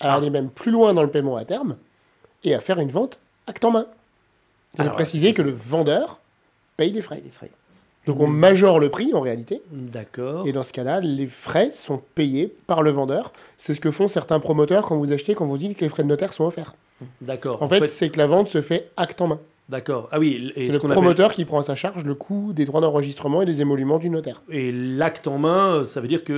à 0.02 0.14
Ah. 0.14 0.16
aller 0.18 0.30
même 0.30 0.50
plus 0.50 0.72
loin 0.72 0.94
dans 0.94 1.04
le 1.04 1.10
paiement 1.10 1.38
à 1.38 1.46
terme 1.46 1.78
et 2.44 2.54
à 2.54 2.60
faire 2.60 2.80
une 2.80 2.92
vente 2.92 3.20
acte 3.48 3.64
en 3.64 3.72
main. 3.72 3.86
Il 4.78 4.84
faut 4.84 4.90
préciser 4.92 5.32
que 5.34 5.42
le 5.42 5.52
vendeur 5.52 6.20
paye 6.78 6.92
les 6.92 7.02
frais. 7.02 7.22
Les 7.24 7.32
frais. 7.32 7.52
Donc 8.06 8.20
on 8.20 8.28
majore 8.28 8.80
le 8.80 8.90
prix 8.90 9.14
en 9.14 9.22
réalité. 9.22 9.62
D'accord. 9.72 10.46
Et 10.46 10.52
dans 10.52 10.64
ce 10.64 10.74
cas-là, 10.74 11.00
les 11.00 11.28
frais 11.28 11.72
sont 11.72 12.02
payés 12.16 12.54
par 12.68 12.84
le 12.84 12.92
vendeur. 12.92 13.32
C'est 13.58 13.74
ce 13.74 13.80
que 13.80 13.92
font 13.92 14.08
certains 14.08 14.40
promoteurs 14.40 14.88
quand 14.88 14.98
vous 14.98 15.14
achetez, 15.14 15.36
quand 15.36 15.46
vous 15.46 15.58
dites 15.58 15.78
que 15.78 15.86
les 15.86 15.90
frais 15.90 16.04
de 16.04 16.10
notaire 16.10 16.34
sont 16.34 16.46
offerts. 16.46 16.76
D'accord. 17.22 17.62
En 17.64 17.70
fait, 17.70 17.86
c'est 17.88 18.10
que 18.10 18.18
la 18.18 18.28
vente 18.28 18.50
se 18.50 18.62
fait 18.62 18.90
acte 18.98 19.22
en 19.22 19.28
main. 19.28 19.40
D'accord. 19.70 20.10
Ah 20.12 20.20
oui, 20.20 20.52
et 20.56 20.62
C'est 20.62 20.68
ce 20.68 20.72
le 20.74 20.78
appelle- 20.78 20.92
promoteur 20.92 21.32
qui 21.34 21.46
prend 21.46 21.58
à 21.60 21.64
sa 21.64 21.74
charge 21.74 22.04
le 22.04 22.16
coût 22.16 22.52
des 22.52 22.66
droits 22.66 22.82
d'enregistrement 22.82 23.42
et 23.42 23.46
des 23.46 23.62
émoluments 23.62 23.98
du 23.98 24.10
notaire. 24.10 24.42
Et 24.50 24.74
l'acte 24.74 25.26
en 25.26 25.38
main, 25.38 25.84
ça 25.86 26.02
veut 26.02 26.08
dire 26.10 26.26
que. 26.26 26.34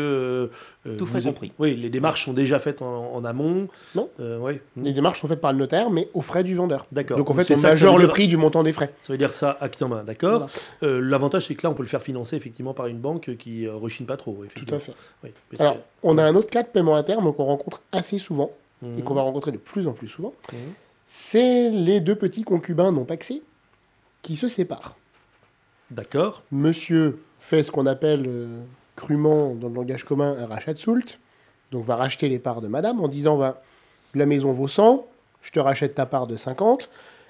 euh, 0.86 0.96
Tout 0.98 1.08
êtes- 1.18 1.24
compris. 1.26 1.52
Oui, 1.58 1.76
les 1.76 1.90
démarches 1.90 2.26
sont 2.26 2.34
déjà 2.34 2.60
faites 2.60 2.84
en, 2.84 3.14
en 3.16 3.26
amont. 3.26 3.68
Non. 3.96 4.10
Euh, 4.20 4.38
ouais. 4.38 4.62
Les 4.78 4.94
démarches 4.94 5.22
sont 5.22 5.28
faites 5.28 5.42
par 5.42 5.52
le 5.54 5.58
notaire, 5.58 5.90
mais 5.90 6.08
aux 6.14 6.22
frais 6.22 6.44
du 6.44 6.54
vendeur. 6.54 6.86
D'accord. 6.92 7.18
Donc 7.18 7.30
en 7.32 7.34
fait, 7.34 7.44
c'est 7.44 7.56
on 7.56 7.96
veut 7.96 8.02
le 8.04 8.08
prix 8.08 8.28
du 8.28 8.38
montant 8.38 8.62
des 8.62 8.74
frais. 8.74 8.94
Ça 9.02 9.12
veut 9.12 9.18
dire 9.18 9.34
ça, 9.34 9.58
acte 9.60 9.82
en 9.82 9.90
main, 9.90 10.04
d'accord. 10.04 10.46
Euh, 10.84 11.00
L'avantage, 11.02 11.48
c'est 11.48 11.56
que 11.56 11.66
là, 11.66 11.72
on 11.72 11.74
peut 11.74 11.84
le 11.84 11.90
faire 11.90 12.04
financer 12.04 12.36
effectivement 12.36 12.76
par 12.76 12.86
une 12.86 13.00
banque 13.00 13.36
qui 13.38 13.66
euh, 13.66 13.74
rechigne 13.74 14.06
pas 14.06 14.18
trop. 14.18 14.44
Tout 14.56 14.74
à 14.74 14.78
fait. 14.80 14.94
Oui, 15.24 15.32
Alors, 15.58 15.78
on 16.04 16.18
a 16.20 16.24
un 16.24 16.36
autre 16.36 16.50
cas 16.52 16.62
de 16.62 16.68
paiement 16.68 16.96
à 16.96 17.02
terme 17.04 17.34
qu'on 17.34 17.46
rencontre 17.46 17.82
assez 17.92 18.20
souvent 18.20 18.52
et 18.84 18.86
Mhm. 18.88 19.02
qu'on 19.04 19.16
va 19.16 19.22
rencontrer 19.24 19.52
de 19.52 19.58
plus 19.58 19.88
en 19.88 19.94
plus 19.94 20.08
souvent. 20.08 20.34
Mhm. 20.54 20.60
C'est 21.06 21.70
les 21.70 22.00
deux 22.00 22.16
petits 22.16 22.44
concubins 22.44 22.92
non 22.92 23.06
paxés 23.06 23.44
qui 24.22 24.36
se 24.36 24.48
séparent. 24.48 24.96
D'accord. 25.92 26.44
Monsieur 26.52 27.20
fait 27.40 27.62
ce 27.62 27.72
qu'on 27.72 27.86
appelle 27.86 28.24
euh, 28.28 28.60
crûment 28.96 29.54
dans 29.54 29.68
le 29.68 29.76
langage 29.76 30.04
commun 30.04 30.36
un 30.38 30.48
rachat 30.48 30.74
de 30.74 30.80
soult, 30.80 31.20
donc 31.72 31.84
va 31.84 31.96
racheter 31.96 32.28
les 32.28 32.40
parts 32.40 32.62
de 32.62 32.68
madame 32.68 33.00
en 33.02 33.08
disant 33.08 33.38
bah, 33.38 33.62
la 34.16 34.26
maison 34.26 34.52
vaut 34.52 34.68
100, 34.68 35.06
je 35.44 35.52
te 35.52 35.60
rachète 35.60 35.94
ta 35.94 36.08
part 36.08 36.26
de 36.26 36.38
50, 36.38 36.90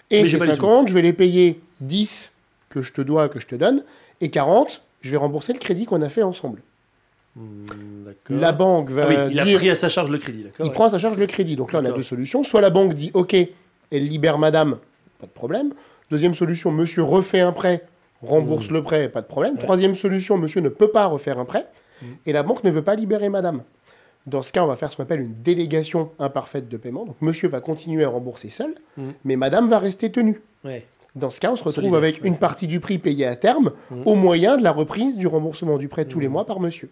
et 0.10 0.24
Mais 0.24 0.30
ces 0.30 0.38
pas 0.38 0.46
les 0.46 0.54
50, 0.54 0.88
je 0.88 0.94
vais 0.94 1.02
les 1.02 1.14
payer 1.14 1.60
10 1.82 2.32
que 2.70 2.82
je 2.82 2.94
te 2.94 3.02
dois, 3.02 3.28
que 3.28 3.40
je 3.40 3.48
te 3.48 3.56
donne, 3.56 3.84
et 4.22 4.30
40, 4.30 4.82
je 5.02 5.12
vais 5.12 5.18
rembourser 5.18 5.52
le 5.52 5.60
crédit 5.60 5.86
qu'on 5.86 6.02
a 6.02 6.10
fait 6.10 6.24
ensemble. 6.24 6.62
Hmm. 7.36 7.66
La 8.30 8.54
banque 8.54 8.90
va 8.90 9.04
Ah 9.04 9.08
oui, 9.28 9.34
il 9.34 9.40
a 9.40 9.58
pris 9.58 9.70
à 9.70 9.76
sa 9.76 9.90
charge 9.90 10.10
le 10.10 10.18
crédit, 10.18 10.44
d'accord. 10.44 10.66
il 10.66 10.70
ouais. 10.70 10.74
prend 10.74 10.86
à 10.86 10.90
sa 10.90 10.98
charge 10.98 11.18
le 11.18 11.28
crédit. 11.28 11.58
Donc 11.58 11.74
là, 11.74 11.82
on 11.82 11.86
a 11.86 11.92
deux 11.92 12.04
solutions. 12.04 12.44
Soit 12.44 12.62
la 12.62 12.70
banque 12.70 12.94
dit 12.94 13.12
OK, 13.14 13.36
elle 13.92 14.08
libère 14.08 14.38
madame, 14.38 14.78
pas 15.20 15.28
de 15.28 15.32
problème. 15.32 15.74
Deuxième 16.12 16.34
solution, 16.34 16.72
monsieur 16.72 17.04
refait 17.04 17.40
un 17.42 17.52
prêt, 17.52 17.86
rembourse 18.22 18.70
le 18.72 18.84
prêt, 18.84 19.10
pas 19.10 19.22
de 19.22 19.28
problème. 19.28 19.54
Mmh. 19.54 19.58
Ouais. 19.58 19.64
Troisième 19.64 19.96
solution, 19.96 20.38
monsieur 20.38 20.62
ne 20.62 20.70
peut 20.70 20.90
pas 20.90 21.06
refaire 21.06 21.40
un 21.40 21.46
prêt 21.46 21.66
Mm. 22.02 22.06
et 22.26 22.34
la 22.34 22.44
banque 22.44 22.64
ne 22.66 22.72
veut 22.72 22.82
pas 22.82 22.96
libérer 22.96 23.30
madame. 23.30 23.64
Dans 24.28 24.42
ce 24.42 24.52
cas, 24.52 24.64
on 24.64 24.68
va 24.68 24.76
faire 24.76 24.92
ce 24.92 24.98
qu'on 24.98 25.04
appelle 25.04 25.22
une 25.22 25.36
délégation 25.44 26.10
imparfaite 26.20 26.68
de 26.68 26.76
paiement. 26.76 27.06
Donc 27.06 27.16
monsieur 27.22 27.48
va 27.48 27.62
continuer 27.62 28.04
à 28.04 28.10
rembourser 28.10 28.50
seul, 28.50 28.76
Mm. 28.98 29.04
mais 29.24 29.36
madame 29.38 29.70
va 29.70 29.80
rester 29.80 30.12
tenue. 30.12 30.42
Ouais. 30.66 30.86
Dans 31.16 31.30
ce 31.30 31.40
cas, 31.40 31.54
on 31.54 31.56
se 31.56 31.64
retrouve 31.64 31.76
Solidaire, 31.84 31.98
avec 31.98 32.16
ouais. 32.22 32.28
une 32.28 32.36
partie 32.36 32.68
du 32.68 32.82
prix 32.82 32.98
payé 32.98 33.26
à 33.26 33.38
terme 33.38 33.72
au 34.04 34.16
moyen 34.16 34.58
de 34.58 34.64
la 34.64 34.74
reprise 34.74 35.18
du 35.18 35.26
remboursement 35.28 35.78
du 35.78 35.88
prêt 35.88 36.04
tous 36.04 36.20
les 36.20 36.28
mois 36.28 36.46
par 36.46 36.60
monsieur. 36.60 36.90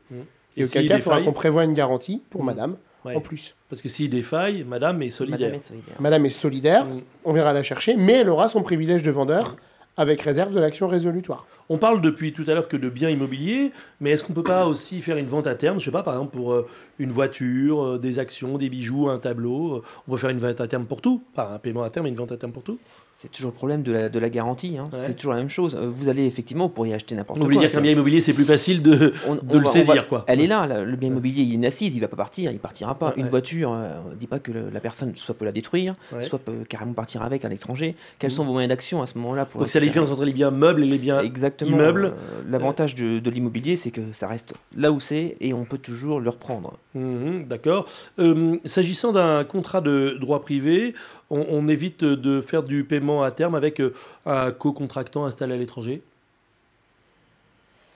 Et, 0.55 0.63
auquel 0.63 0.87
cas, 0.87 0.95
il 0.95 1.01
faudra 1.01 1.21
qu'on 1.21 1.33
prévoie 1.33 1.65
une 1.65 1.73
garantie 1.73 2.21
pour 2.29 2.41
madame 2.43 2.77
Ouais. 3.05 3.15
en 3.15 3.21
plus. 3.21 3.55
Parce 3.69 3.81
que 3.81 3.89
s'il 3.89 4.09
défaille, 4.09 4.63
madame 4.63 5.01
est 5.01 5.09
solidaire. 5.09 5.39
Madame 5.39 5.55
est 5.55 5.59
solidaire. 5.59 5.95
Madame 5.99 6.25
est 6.25 6.29
solidaire, 6.29 6.87
on 7.25 7.33
verra 7.33 7.53
la 7.53 7.63
chercher, 7.63 7.95
mais 7.97 8.13
elle 8.13 8.29
aura 8.29 8.47
son 8.47 8.61
privilège 8.61 9.03
de 9.03 9.11
vendeur 9.11 9.57
avec 9.95 10.21
réserve 10.21 10.53
de 10.53 10.59
l'action 10.59 10.87
résolutoire. 10.87 11.45
On 11.69 11.77
parle 11.77 12.01
depuis 12.01 12.33
tout 12.33 12.43
à 12.47 12.53
l'heure 12.53 12.67
que 12.67 12.77
de 12.77 12.89
biens 12.89 13.09
immobiliers, 13.09 13.71
mais 13.99 14.11
est-ce 14.11 14.23
qu'on 14.23 14.33
peut 14.33 14.43
pas 14.43 14.65
aussi 14.65 15.01
faire 15.01 15.17
une 15.17 15.27
vente 15.27 15.47
à 15.47 15.55
terme 15.55 15.79
Je 15.79 15.85
sais 15.85 15.91
pas, 15.91 16.03
par 16.03 16.15
exemple 16.15 16.35
pour 16.35 16.53
euh, 16.53 16.67
une 16.99 17.11
voiture, 17.11 17.83
euh, 17.83 17.99
des 17.99 18.19
actions, 18.19 18.57
des 18.57 18.69
bijoux, 18.69 19.09
un 19.09 19.19
tableau. 19.19 19.75
euh, 19.75 19.83
on 20.07 20.11
peut 20.11 20.17
faire 20.17 20.31
une 20.31 20.39
vente 20.39 20.59
à 20.61 20.67
terme 20.67 20.85
pour 20.85 21.01
tout, 21.01 21.21
pas 21.35 21.51
un 21.53 21.59
paiement 21.59 21.83
à 21.83 21.89
terme, 21.89 22.05
mais 22.05 22.09
une 22.09 22.15
vente 22.15 22.31
à 22.31 22.37
terme 22.37 22.51
pour 22.51 22.63
tout. 22.63 22.79
C'est 23.15 23.31
toujours 23.31 23.51
le 23.51 23.55
problème 23.55 23.83
de 23.83 23.91
la, 23.91 24.09
de 24.09 24.17
la 24.19 24.29
garantie. 24.29 24.75
hein. 24.77 24.89
Ouais. 24.91 24.97
C'est 24.99 25.13
toujours 25.13 25.33
la 25.33 25.39
même 25.39 25.49
chose. 25.49 25.75
Euh, 25.79 25.87
Vous 25.95 26.09
allez 26.09 26.25
effectivement, 26.25 26.63
vous 26.65 26.73
pourriez 26.73 26.95
acheter 26.95 27.13
n'importe 27.15 27.37
On 27.37 27.41
quoi. 27.41 27.45
voulait 27.53 27.59
dire 27.59 27.71
qu'un 27.71 27.79
bien 27.79 27.91
immobilier 27.91 28.19
c'est 28.21 28.33
plus 28.33 28.43
facile 28.43 28.81
de, 28.81 29.13
On- 29.27 29.35
de 29.35 29.41
on 29.49 29.53
le 29.53 29.59
va- 29.59 29.69
on 29.69 29.71
saisir, 29.71 29.93
va- 29.95 30.01
quoi. 30.01 30.23
Elle 30.27 30.41
est 30.41 30.47
là, 30.47 30.65
là, 30.65 30.83
le 30.83 30.95
bien 30.95 31.09
immobilier, 31.09 31.43
il 31.43 31.51
est 31.51 31.55
une 31.55 31.65
assise, 31.65 31.95
il 31.95 31.99
va 32.01 32.07
pas 32.07 32.17
partir, 32.17 32.51
il 32.51 32.57
partira 32.57 32.95
pas. 32.97 33.09
Ouais, 33.09 33.13
Une 33.17 33.25
ouais. 33.25 33.29
voiture, 33.29 33.71
euh, 33.71 33.99
on 34.11 34.15
dit 34.15 34.25
pas 34.25 34.39
que 34.39 34.51
le- 34.51 34.69
la 34.73 34.79
personne 34.79 35.15
soit 35.15 35.35
peut 35.35 35.45
la 35.45 35.51
détruire, 35.51 35.93
soit 36.23 36.39
peut 36.39 36.63
carrément 36.67 36.93
partir 36.93 37.21
avec 37.21 37.45
à 37.45 37.49
l'étranger. 37.49 37.95
Quels 38.17 38.31
Mhm. 38.31 38.35
sont 38.35 38.45
vos 38.45 38.51
moyens 38.53 38.69
d'action 38.69 39.03
à 39.03 39.05
ce 39.05 39.15
moment-là 39.19 39.45
pour 39.45 39.59
Donc 39.61 39.69
c'est 39.69 39.79
la 39.79 39.85
différence 39.85 40.09
entre 40.11 40.25
les 40.25 40.33
biens 40.33 40.49
meubles 40.51 40.83
et 40.83 40.87
les 40.87 40.97
biens. 40.97 41.21
Exactement. 41.21 41.71
immeubles. 41.77 42.05
euh, 42.07 42.41
L'avantage 42.49 42.95
de, 42.95 43.19
de 43.19 43.29
l'immobilier, 43.29 43.75
c'est 43.75 43.91
que 43.91 44.01
ça 44.11 44.27
reste 44.27 44.55
là 44.75 44.91
où 44.91 44.99
c'est 44.99 45.37
et 45.39 45.53
on 45.53 45.65
peut 45.65 45.77
toujours 45.77 46.19
le 46.19 46.29
reprendre. 46.31 46.77
Mhm, 46.95 47.45
D'accord. 47.47 47.85
Euh, 48.19 48.57
S'agissant 48.65 49.11
d'un 49.11 49.43
contrat 49.43 49.81
de 49.81 50.17
droit 50.19 50.41
privé, 50.41 50.95
on, 51.29 51.45
on 51.49 51.67
évite 51.67 52.03
de 52.03 52.41
faire 52.41 52.63
du 52.63 52.83
paiement 52.83 53.02
à 53.23 53.31
terme 53.31 53.55
avec 53.55 53.79
euh, 53.81 53.93
un 54.25 54.51
co-contractant 54.51 55.25
installé 55.25 55.53
à 55.53 55.57
l'étranger 55.57 56.01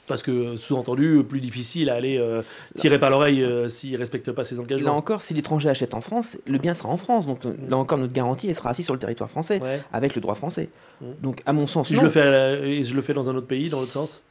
parce 0.07 0.23
que, 0.23 0.55
sous-entendu, 0.55 1.21
plus 1.27 1.41
difficile 1.41 1.89
à 1.89 1.95
aller 1.95 2.17
euh, 2.17 2.41
tirer 2.77 2.97
par 2.97 3.09
l'oreille 3.09 3.43
euh, 3.43 3.67
s'il 3.67 3.91
ne 3.91 3.97
respecte 3.97 4.31
pas 4.31 4.45
ses 4.45 4.55
Là 4.55 4.61
engagements. 4.61 4.95
encore, 4.95 5.21
si 5.21 5.33
l'étranger 5.33 5.67
achète 5.67 5.93
en 5.93 5.99
France, 5.99 6.37
le 6.47 6.57
bien 6.59 6.73
sera 6.73 6.87
en 6.87 6.95
France. 6.95 7.27
Donc 7.27 7.45
euh, 7.45 7.53
là 7.67 7.75
encore, 7.75 7.97
notre 7.97 8.13
garantie, 8.13 8.47
elle 8.47 8.55
sera 8.55 8.69
assise 8.69 8.85
sur 8.85 8.93
le 8.93 9.01
territoire 9.01 9.29
français, 9.29 9.61
Ouais. 9.61 9.81
avec 9.91 10.15
le 10.15 10.21
droit 10.21 10.35
français. 10.35 10.69
Mhm. 11.01 11.07
Donc 11.21 11.41
à 11.45 11.51
mon 11.51 11.67
sens, 11.67 11.87
Si 11.89 11.95
je 11.95 12.01
le, 12.01 12.09
fais 12.09 12.23
la- 12.23 12.53
et 12.65 12.85
je 12.85 12.95
le 12.95 13.01
fais 13.01 13.13
dans 13.13 13.29
un 13.29 13.35
autre 13.35 13.47
pays, 13.47 13.67
dans 13.67 13.81
l'autre 13.81 13.91
sens 13.91 14.23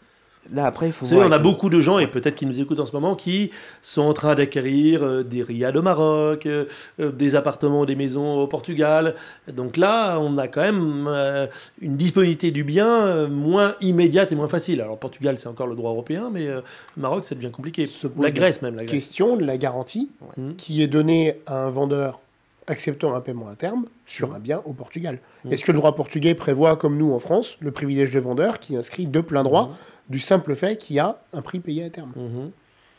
là 0.53 0.67
après, 0.67 0.87
il 0.87 0.93
faut 0.93 1.05
Vous 1.05 1.11
savez, 1.11 1.21
voir 1.21 1.29
on 1.31 1.33
a 1.33 1.39
le- 1.39 1.43
beaucoup 1.43 1.71
de 1.71 1.81
gens, 1.81 1.99
et 1.99 2.07
peut-être 2.07 2.35
qui 2.37 2.47
nous 2.47 2.61
écoutent 2.61 2.81
en 2.81 2.87
ce 2.87 2.93
moment, 2.93 3.15
qui 3.15 3.51
sont 3.83 4.03
en 4.03 4.13
train 4.13 4.35
d'acquérir 4.35 5.03
euh, 5.03 5.23
des 5.23 5.43
riad 5.43 5.77
au 5.77 5.83
Maroc, 5.83 6.47
euh, 6.47 6.65
euh, 7.01 7.11
des 7.13 7.35
appartements, 7.35 7.85
des 7.85 7.95
maisons 7.97 8.41
au 8.41 8.47
Portugal. 8.47 9.15
Donc 9.53 9.77
là, 9.77 10.19
on 10.21 10.39
a 10.39 10.49
quand 10.49 10.63
même 10.63 11.07
euh, 11.09 11.47
une 11.81 11.97
disponibilité 11.97 12.51
du 12.51 12.65
bien 12.65 13.27
moins 13.29 13.75
immédiate 13.81 14.33
et 14.33 14.35
moins 14.35 14.49
facile. 14.49 14.81
Alors, 14.81 14.99
Portugal, 14.99 15.37
c'est 15.39 15.49
encore 15.49 15.67
le 15.67 15.75
droit 15.75 15.91
européen, 15.91 16.31
mais 16.33 16.49
Maroc, 16.97 17.25
ça 17.25 17.35
devient 17.35 17.51
compliqué. 17.51 17.87
Se 17.87 18.07
pose 18.07 18.23
La 18.25 18.31
Grèce, 18.31 18.63
même. 18.63 18.75
La 18.77 18.85
Grèce. 18.85 18.93
Question 19.07 19.37
de 19.37 19.45
la 19.45 19.57
garantie 19.59 20.11
qui 20.57 20.83
est 20.83 20.87
donnée 20.89 21.37
à 21.47 21.65
un 21.67 21.71
vendeur 21.71 22.21
acceptant 22.69 23.15
un 23.15 23.21
paiement 23.21 23.47
à 23.47 23.55
terme 23.55 23.85
sur 24.07 24.35
un 24.35 24.41
bien 24.41 24.61
au 24.65 24.73
Portugal. 24.73 25.21
Mhm. 25.45 25.53
Est-ce 25.53 25.65
que 25.65 25.71
le 25.71 25.79
droit 25.79 25.95
portugais 25.95 26.35
prévoit, 26.35 26.75
comme 26.77 26.97
nous 26.97 27.13
en 27.13 27.21
France, 27.21 27.57
le 27.61 27.71
privilège 27.71 28.11
de 28.13 28.19
vendeur 28.19 28.59
qui 28.59 28.75
inscrit 28.77 29.07
de 29.07 29.21
plein 29.21 29.45
droit 29.45 29.77
du 30.09 30.21
simple 30.21 30.55
fait 30.55 30.77
qu'il 30.77 30.97
y 30.97 30.99
a 30.99 31.21
un 31.33 31.43
prix 31.43 31.61
payé 31.61 31.85
à 31.85 31.91
terme 31.91 32.13
Mhm. 32.17 32.51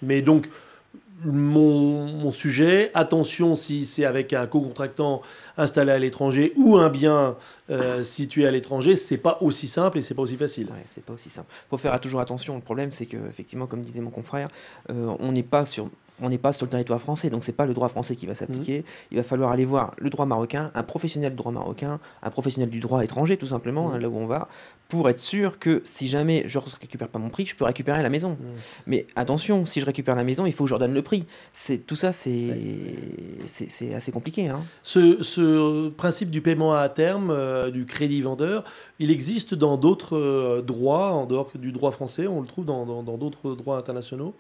Mais 0.02 0.22
donc, 0.22 0.48
mon, 1.26 2.06
mon 2.06 2.32
sujet, 2.32 2.92
attention 2.94 3.56
si 3.56 3.86
c'est 3.86 4.06
avec 4.06 4.34
un 4.34 4.46
co-contractant 4.46 5.22
installé 5.58 5.92
à 5.92 5.98
l'étranger 5.98 6.54
ou 6.56 6.78
un 6.78 6.90
bien 6.90 7.36
euh, 7.72 8.04
situé 8.04 8.46
à 8.46 8.52
l'étranger, 8.52 8.96
c'est 8.96 9.18
pas 9.18 9.40
aussi 9.42 9.68
simple 9.68 9.98
et 9.98 10.02
c'est 10.04 10.14
pas 10.14 10.22
aussi 10.22 10.38
facile. 10.38 10.68
Ouais, 10.68 10.84
c'est 10.86 11.04
pas 11.04 11.14
aussi 11.14 11.30
simple. 11.30 11.52
Faut 11.70 11.78
faire 11.78 12.00
toujours 12.00 12.22
attention. 12.22 12.56
Le 12.56 12.62
problème, 12.62 12.92
c'est 12.92 13.08
que 13.08 13.18
effectivement, 13.28 13.66
comme 13.66 13.82
disait 13.82 14.02
mon 14.02 14.12
confrère, 14.12 14.50
euh, 14.92 15.16
on 15.20 15.32
n'est 15.32 15.44
pas 15.44 15.66
sur 15.66 15.90
on 16.21 16.29
n'est 16.29 16.38
pas 16.38 16.51
sur 16.51 16.65
le 16.65 16.71
territoire 16.71 17.00
français, 17.00 17.29
donc 17.29 17.43
c'est 17.43 17.51
pas 17.51 17.65
le 17.65 17.74
droit 17.74 17.89
français 17.89 18.15
qui 18.15 18.25
va 18.25 18.33
s'appliquer. 18.33 18.83
Il 19.12 19.17
va 19.17 19.24
falloir 19.24 19.51
aller 19.51 19.65
voir 19.65 19.93
le 19.97 20.09
droit 20.09 20.25
marocain, 20.25 20.71
un 20.74 20.83
professionnel 20.83 21.31
du 21.31 21.38
droit 21.38 21.51
marocain, 21.51 22.00
un 22.24 22.29
professionnel 22.29 22.69
du 22.69 22.79
droit 22.79 23.03
étranger, 23.03 23.38
tout 23.38 23.47
simplement, 23.47 23.91
hein, 23.91 24.00
là 24.00 24.09
où 24.09 24.17
on 24.17 24.25
va, 24.25 24.47
pour 24.88 25.09
être 25.09 25.19
sûr 25.19 25.59
que 25.59 25.81
si 25.83 26.07
jamais 26.07 26.43
je 26.47 26.59
récupère 26.59 27.09
pas 27.09 27.19
mon 27.19 27.29
prix, 27.29 27.45
je 27.45 27.55
peux 27.55 27.65
récupérer 27.65 28.01
la 28.01 28.09
maison. 28.09 28.38
Mais 28.86 29.05
attention, 29.15 29.65
si 29.65 29.79
je 29.79 29.86
récupère 29.86 30.15
la 30.15 30.24
maison, 30.24 30.45
il 30.45 30.53
faut 30.53 30.63
que 30.63 30.69
je 30.69 30.74
redonne 30.74 30.93
le 30.93 31.01
prix. 31.01 31.25
C'est 31.53 31.79
tout 31.79 31.95
ça, 31.95 32.12
c'est 32.12 32.95
c'est 33.45 33.69
c'est 33.69 33.93
assez 33.93 34.12
compliqué. 34.12 34.47
Hein. 34.47 34.62
Ce, 34.83 35.21
ce 35.24 35.89
principe 35.89 36.29
du 36.31 36.41
paiement 36.41 36.74
à 36.74 36.88
terme, 36.89 37.29
euh, 37.31 37.69
du 37.69 37.86
crédit 37.86 38.21
vendeur, 38.21 38.63
il 39.00 39.12
existe 39.12 39.53
dans 39.53 39.77
d'autres 39.77 40.17
euh, 40.17 40.62
droits, 40.62 41.12
en 41.12 41.25
dehors 41.25 41.51
du 41.55 41.71
droit 41.71 41.91
français, 41.91 42.27
on 42.27 42.41
le 42.41 42.47
trouve 42.47 42.65
dans 42.65 43.17
d'autres 43.17 43.55
droits 43.55 43.77
internationaux? 43.77 44.33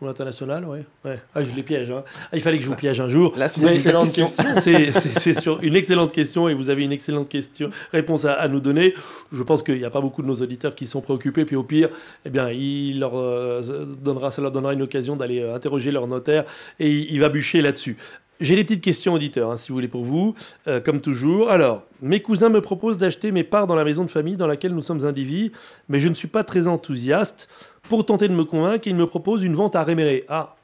Ou 0.00 0.06
international, 0.08 0.64
ouais. 0.66 0.84
ouais. 1.06 1.18
Ah, 1.34 1.42
je 1.42 1.54
les 1.54 1.62
piège. 1.62 1.90
hein. 1.90 2.04
Ah, 2.24 2.28
il 2.36 2.42
fallait 2.42 2.58
que 2.58 2.64
je 2.64 2.68
vous 2.68 2.74
piège 2.76 3.00
un 3.00 3.08
jour. 3.08 3.32
Là, 3.36 3.48
c'est 3.48 3.62
une 3.62 3.68
excellente 3.68 4.12
question. 4.12 4.44
C'est 4.60 4.92
c'est- 4.92 5.18
c'est 5.18 5.40
sur 5.40 5.62
une 5.62 5.74
excellente 5.74 6.12
question 6.12 6.48
et 6.50 6.54
vous 6.54 6.68
avez 6.68 6.84
une 6.84 6.92
excellente 6.92 7.30
question, 7.30 7.70
réponse 7.92 8.26
à, 8.26 8.34
à 8.34 8.46
nous 8.46 8.60
donner. 8.60 8.92
Je 9.32 9.42
pense 9.42 9.62
qu'il 9.62 9.78
n'y 9.78 9.84
a 9.86 9.90
pas 9.90 10.02
beaucoup 10.02 10.20
de 10.20 10.26
nos 10.26 10.34
auditeurs 10.36 10.74
qui 10.74 10.84
sont 10.84 11.00
préoccupés. 11.00 11.46
Puis 11.46 11.56
au 11.56 11.62
pire, 11.62 11.88
eh 12.26 12.30
bien, 12.30 12.50
il 12.50 13.00
leur, 13.00 13.12
euh, 13.16 13.62
donnera, 14.02 14.30
ça 14.30 14.42
leur 14.42 14.50
donnera 14.52 14.74
une 14.74 14.82
occasion 14.82 15.16
d'aller 15.16 15.40
euh, 15.40 15.54
interroger 15.54 15.90
leur 15.90 16.06
notaire 16.06 16.44
et 16.78 16.90
il, 16.90 17.12
il 17.14 17.20
va 17.20 17.30
bûcher 17.30 17.62
là-dessus. 17.62 17.96
J'ai 18.40 18.54
des 18.56 18.64
petites 18.64 18.82
questions 18.84 19.14
auditeurs, 19.14 19.50
hein, 19.50 19.56
si 19.56 19.68
vous 19.70 19.74
voulez, 19.76 19.88
pour 19.88 20.04
vous, 20.04 20.34
euh, 20.68 20.78
comme 20.80 21.00
toujours. 21.00 21.50
Alors, 21.50 21.82
mes 22.02 22.20
cousins 22.20 22.50
me 22.50 22.60
proposent 22.60 22.98
d'acheter 22.98 23.32
mes 23.32 23.44
parts 23.44 23.66
dans 23.66 23.74
la 23.74 23.84
maison 23.84 24.04
de 24.04 24.10
famille 24.10 24.36
dans 24.36 24.46
laquelle 24.46 24.74
nous 24.74 24.82
sommes 24.82 25.04
indivis, 25.06 25.52
mais 25.88 26.00
je 26.00 26.08
ne 26.08 26.14
suis 26.14 26.28
pas 26.28 26.44
très 26.44 26.66
enthousiaste. 26.68 27.48
Pour 27.88 28.04
tenter 28.04 28.28
de 28.28 28.34
me 28.34 28.44
convaincre, 28.44 28.86
ils 28.88 28.94
me 28.94 29.06
proposent 29.06 29.42
une 29.42 29.54
vente 29.54 29.74
à 29.76 29.84
réméré. 29.84 30.24
Ah, 30.28 30.54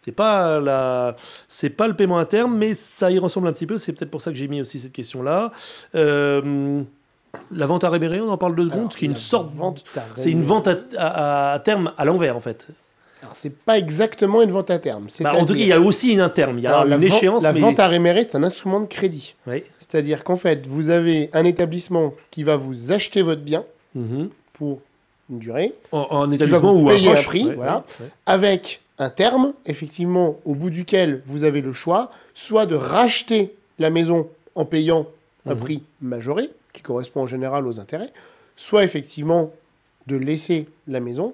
c'est 0.00 0.12
pas 0.12 0.58
la, 0.60 1.14
c'est 1.46 1.70
pas 1.70 1.86
le 1.86 1.94
paiement 1.94 2.18
à 2.18 2.24
terme, 2.24 2.56
mais 2.56 2.74
ça 2.74 3.10
y 3.12 3.18
ressemble 3.18 3.46
un 3.48 3.52
petit 3.52 3.66
peu. 3.66 3.78
C'est 3.78 3.92
peut-être 3.92 4.10
pour 4.10 4.22
ça 4.22 4.30
que 4.32 4.36
j'ai 4.36 4.48
mis 4.48 4.60
aussi 4.60 4.80
cette 4.80 4.92
question-là. 4.92 5.52
Euh, 5.94 6.82
la 7.52 7.66
vente 7.66 7.84
à 7.84 7.90
réméré, 7.90 8.20
on 8.20 8.28
en 8.30 8.38
parle 8.38 8.56
deux 8.56 8.64
secondes, 8.64 8.78
Alors, 8.80 8.92
ce 8.92 8.98
qui 8.98 9.04
est 9.04 9.08
une 9.08 9.16
sorte, 9.16 9.54
vente 9.54 9.84
à 9.96 10.00
c'est 10.16 10.30
une 10.32 10.42
vente 10.42 10.66
à, 10.68 10.78
à- 10.98 11.52
à 11.52 11.58
terme 11.60 11.92
à 11.96 12.04
l'envers 12.04 12.36
en 12.36 12.40
fait. 12.40 12.66
Alors, 13.22 13.34
c'est 13.36 13.54
pas 13.54 13.78
exactement 13.78 14.40
une 14.42 14.50
vente 14.50 14.70
à 14.70 14.78
terme. 14.78 15.08
Bah, 15.20 15.34
en 15.34 15.44
tout 15.44 15.52
cas, 15.52 15.58
il 15.60 15.66
y 15.66 15.72
a 15.72 15.80
aussi 15.80 16.12
une 16.12 16.28
terme, 16.30 16.58
il 16.58 16.62
y 16.62 16.66
a 16.66 16.70
Alors, 16.70 16.84
la 16.86 16.96
une 16.96 17.02
vente- 17.08 17.16
échéance. 17.18 17.42
La 17.42 17.52
mais... 17.52 17.60
vente 17.60 17.78
à 17.78 17.86
réméré, 17.86 18.24
c'est 18.24 18.36
un 18.36 18.42
instrument 18.42 18.80
de 18.80 18.86
crédit. 18.86 19.34
Oui. 19.46 19.62
C'est-à-dire 19.78 20.24
qu'en 20.24 20.36
fait, 20.36 20.66
vous 20.66 20.88
avez 20.90 21.28
un 21.32 21.44
établissement 21.44 22.14
qui 22.30 22.44
va 22.44 22.56
vous 22.56 22.92
acheter 22.92 23.22
votre 23.22 23.42
bien 23.42 23.64
Mhm. 23.94 24.30
pour 24.54 24.80
une 25.30 25.38
durée, 25.38 25.74
En, 25.92 26.06
en 26.10 26.30
établissement 26.32 26.72
ou 26.74 26.88
payer 26.88 27.10
un 27.12 27.22
prix, 27.22 27.44
Ouais, 27.46 27.54
voilà. 27.54 27.84
ouais, 28.00 28.04
ouais. 28.06 28.10
avec 28.26 28.80
un 28.98 29.10
terme, 29.10 29.52
effectivement, 29.66 30.36
au 30.44 30.54
bout 30.54 30.70
duquel 30.70 31.22
vous 31.26 31.44
avez 31.44 31.60
le 31.60 31.72
choix, 31.72 32.10
soit 32.34 32.66
de 32.66 32.74
racheter 32.74 33.54
la 33.78 33.90
maison 33.90 34.28
en 34.54 34.64
payant 34.64 35.06
un 35.46 35.54
Mhm. 35.54 35.60
prix 35.60 35.82
majoré, 36.00 36.50
qui 36.72 36.82
correspond 36.82 37.22
en 37.22 37.26
général 37.26 37.66
aux 37.66 37.80
intérêts, 37.80 38.12
soit 38.56 38.84
effectivement 38.84 39.50
de 40.06 40.16
laisser 40.16 40.66
la 40.88 41.00
maison 41.00 41.32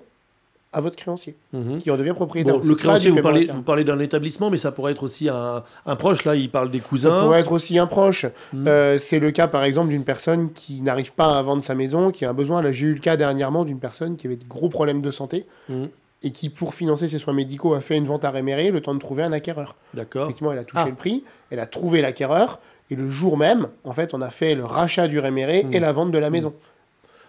à 0.77 0.81
votre 0.83 0.95
créancier, 0.97 1.35
Mhm. 1.55 1.79
qui 1.79 1.91
en 1.91 1.97
devient 1.97 2.13
propriétaire. 2.15 2.59
Bon, 2.59 2.67
le 2.69 2.75
créancier, 2.75 3.11
vous 3.11 3.23
parlez, 3.23 3.47
vous 3.47 3.63
parlez 3.63 3.83
d'un 3.83 3.99
établissement, 3.99 4.51
mais 4.51 4.59
ça 4.59 4.73
pourrait 4.73 4.93
être 4.93 5.03
aussi 5.03 5.31
un, 5.31 5.63
un 5.87 5.97
proche. 5.97 6.25
Là, 6.27 6.35
il 6.37 6.51
parle 6.51 6.71
des 6.71 6.81
Ça 6.81 6.85
cousins. 6.89 7.21
pourrait 7.23 7.41
être 7.41 7.51
aussi 7.53 7.79
un 7.79 7.87
proche. 7.87 8.27
Mhm. 8.53 8.69
Euh, 8.69 8.99
c'est 8.99 9.19
le 9.19 9.31
cas, 9.31 9.49
par 9.49 9.65
exemple, 9.65 9.89
d'une 9.89 10.05
personne 10.05 10.53
qui 10.53 10.83
n'arrive 10.83 11.13
pas 11.15 11.39
à 11.39 11.43
vendre 11.43 11.63
sa 11.63 11.75
maison, 11.75 12.11
qui 12.11 12.27
a 12.27 12.31
un 12.31 12.35
besoin. 12.35 12.61
Là, 12.61 12.73
j'ai 12.73 12.87
eu 12.89 12.93
le 12.95 13.01
cas 13.01 13.17
dernièrement 13.17 13.65
d'une 13.65 13.79
personne 13.81 14.17
qui 14.17 14.27
avait 14.27 14.37
de 14.37 14.45
gros 14.45 14.69
problèmes 14.69 15.01
de 15.01 15.11
santé 15.11 15.47
Mhm. 15.71 15.89
et 16.23 16.31
qui, 16.31 16.51
pour 16.51 16.75
financer 16.75 17.09
ses 17.09 17.19
soins 17.19 17.33
médicaux, 17.35 17.73
a 17.73 17.81
fait 17.81 17.97
une 17.97 18.05
vente 18.07 18.27
à 18.27 18.31
réméré, 18.31 18.71
le 18.71 18.83
temps 18.83 18.95
de 18.95 19.01
trouver 19.01 19.23
un 19.23 19.33
acquéreur. 19.33 19.77
D'accord. 19.95 20.25
Effectivement, 20.25 20.53
elle 20.53 20.59
a 20.59 20.65
touché 20.65 20.83
Ah. 20.85 20.89
le 20.91 20.95
prix, 20.95 21.25
elle 21.51 21.61
a 21.61 21.67
trouvé 21.67 22.03
l'acquéreur, 22.03 22.59
et 22.91 22.97
le 22.97 23.09
jour 23.09 23.39
même, 23.39 23.69
en 23.85 23.95
fait, 23.95 24.13
on 24.13 24.21
a 24.21 24.29
fait 24.31 24.55
le 24.55 24.65
rachat 24.67 25.09
du 25.09 25.21
réméré 25.21 25.67
et 25.73 25.81
la 25.81 25.93
vente 25.93 26.11
de 26.13 26.19
la 26.19 26.29
maison. 26.29 26.53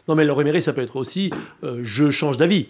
Non, 0.10 0.16
mais 0.16 0.24
le 0.24 0.32
réméré, 0.32 0.62
ça 0.62 0.72
peut 0.72 0.82
être 0.82 0.96
aussi 0.96 1.32
euh, 1.66 1.82
je 1.84 2.12
change 2.12 2.38
d'avis. 2.38 2.68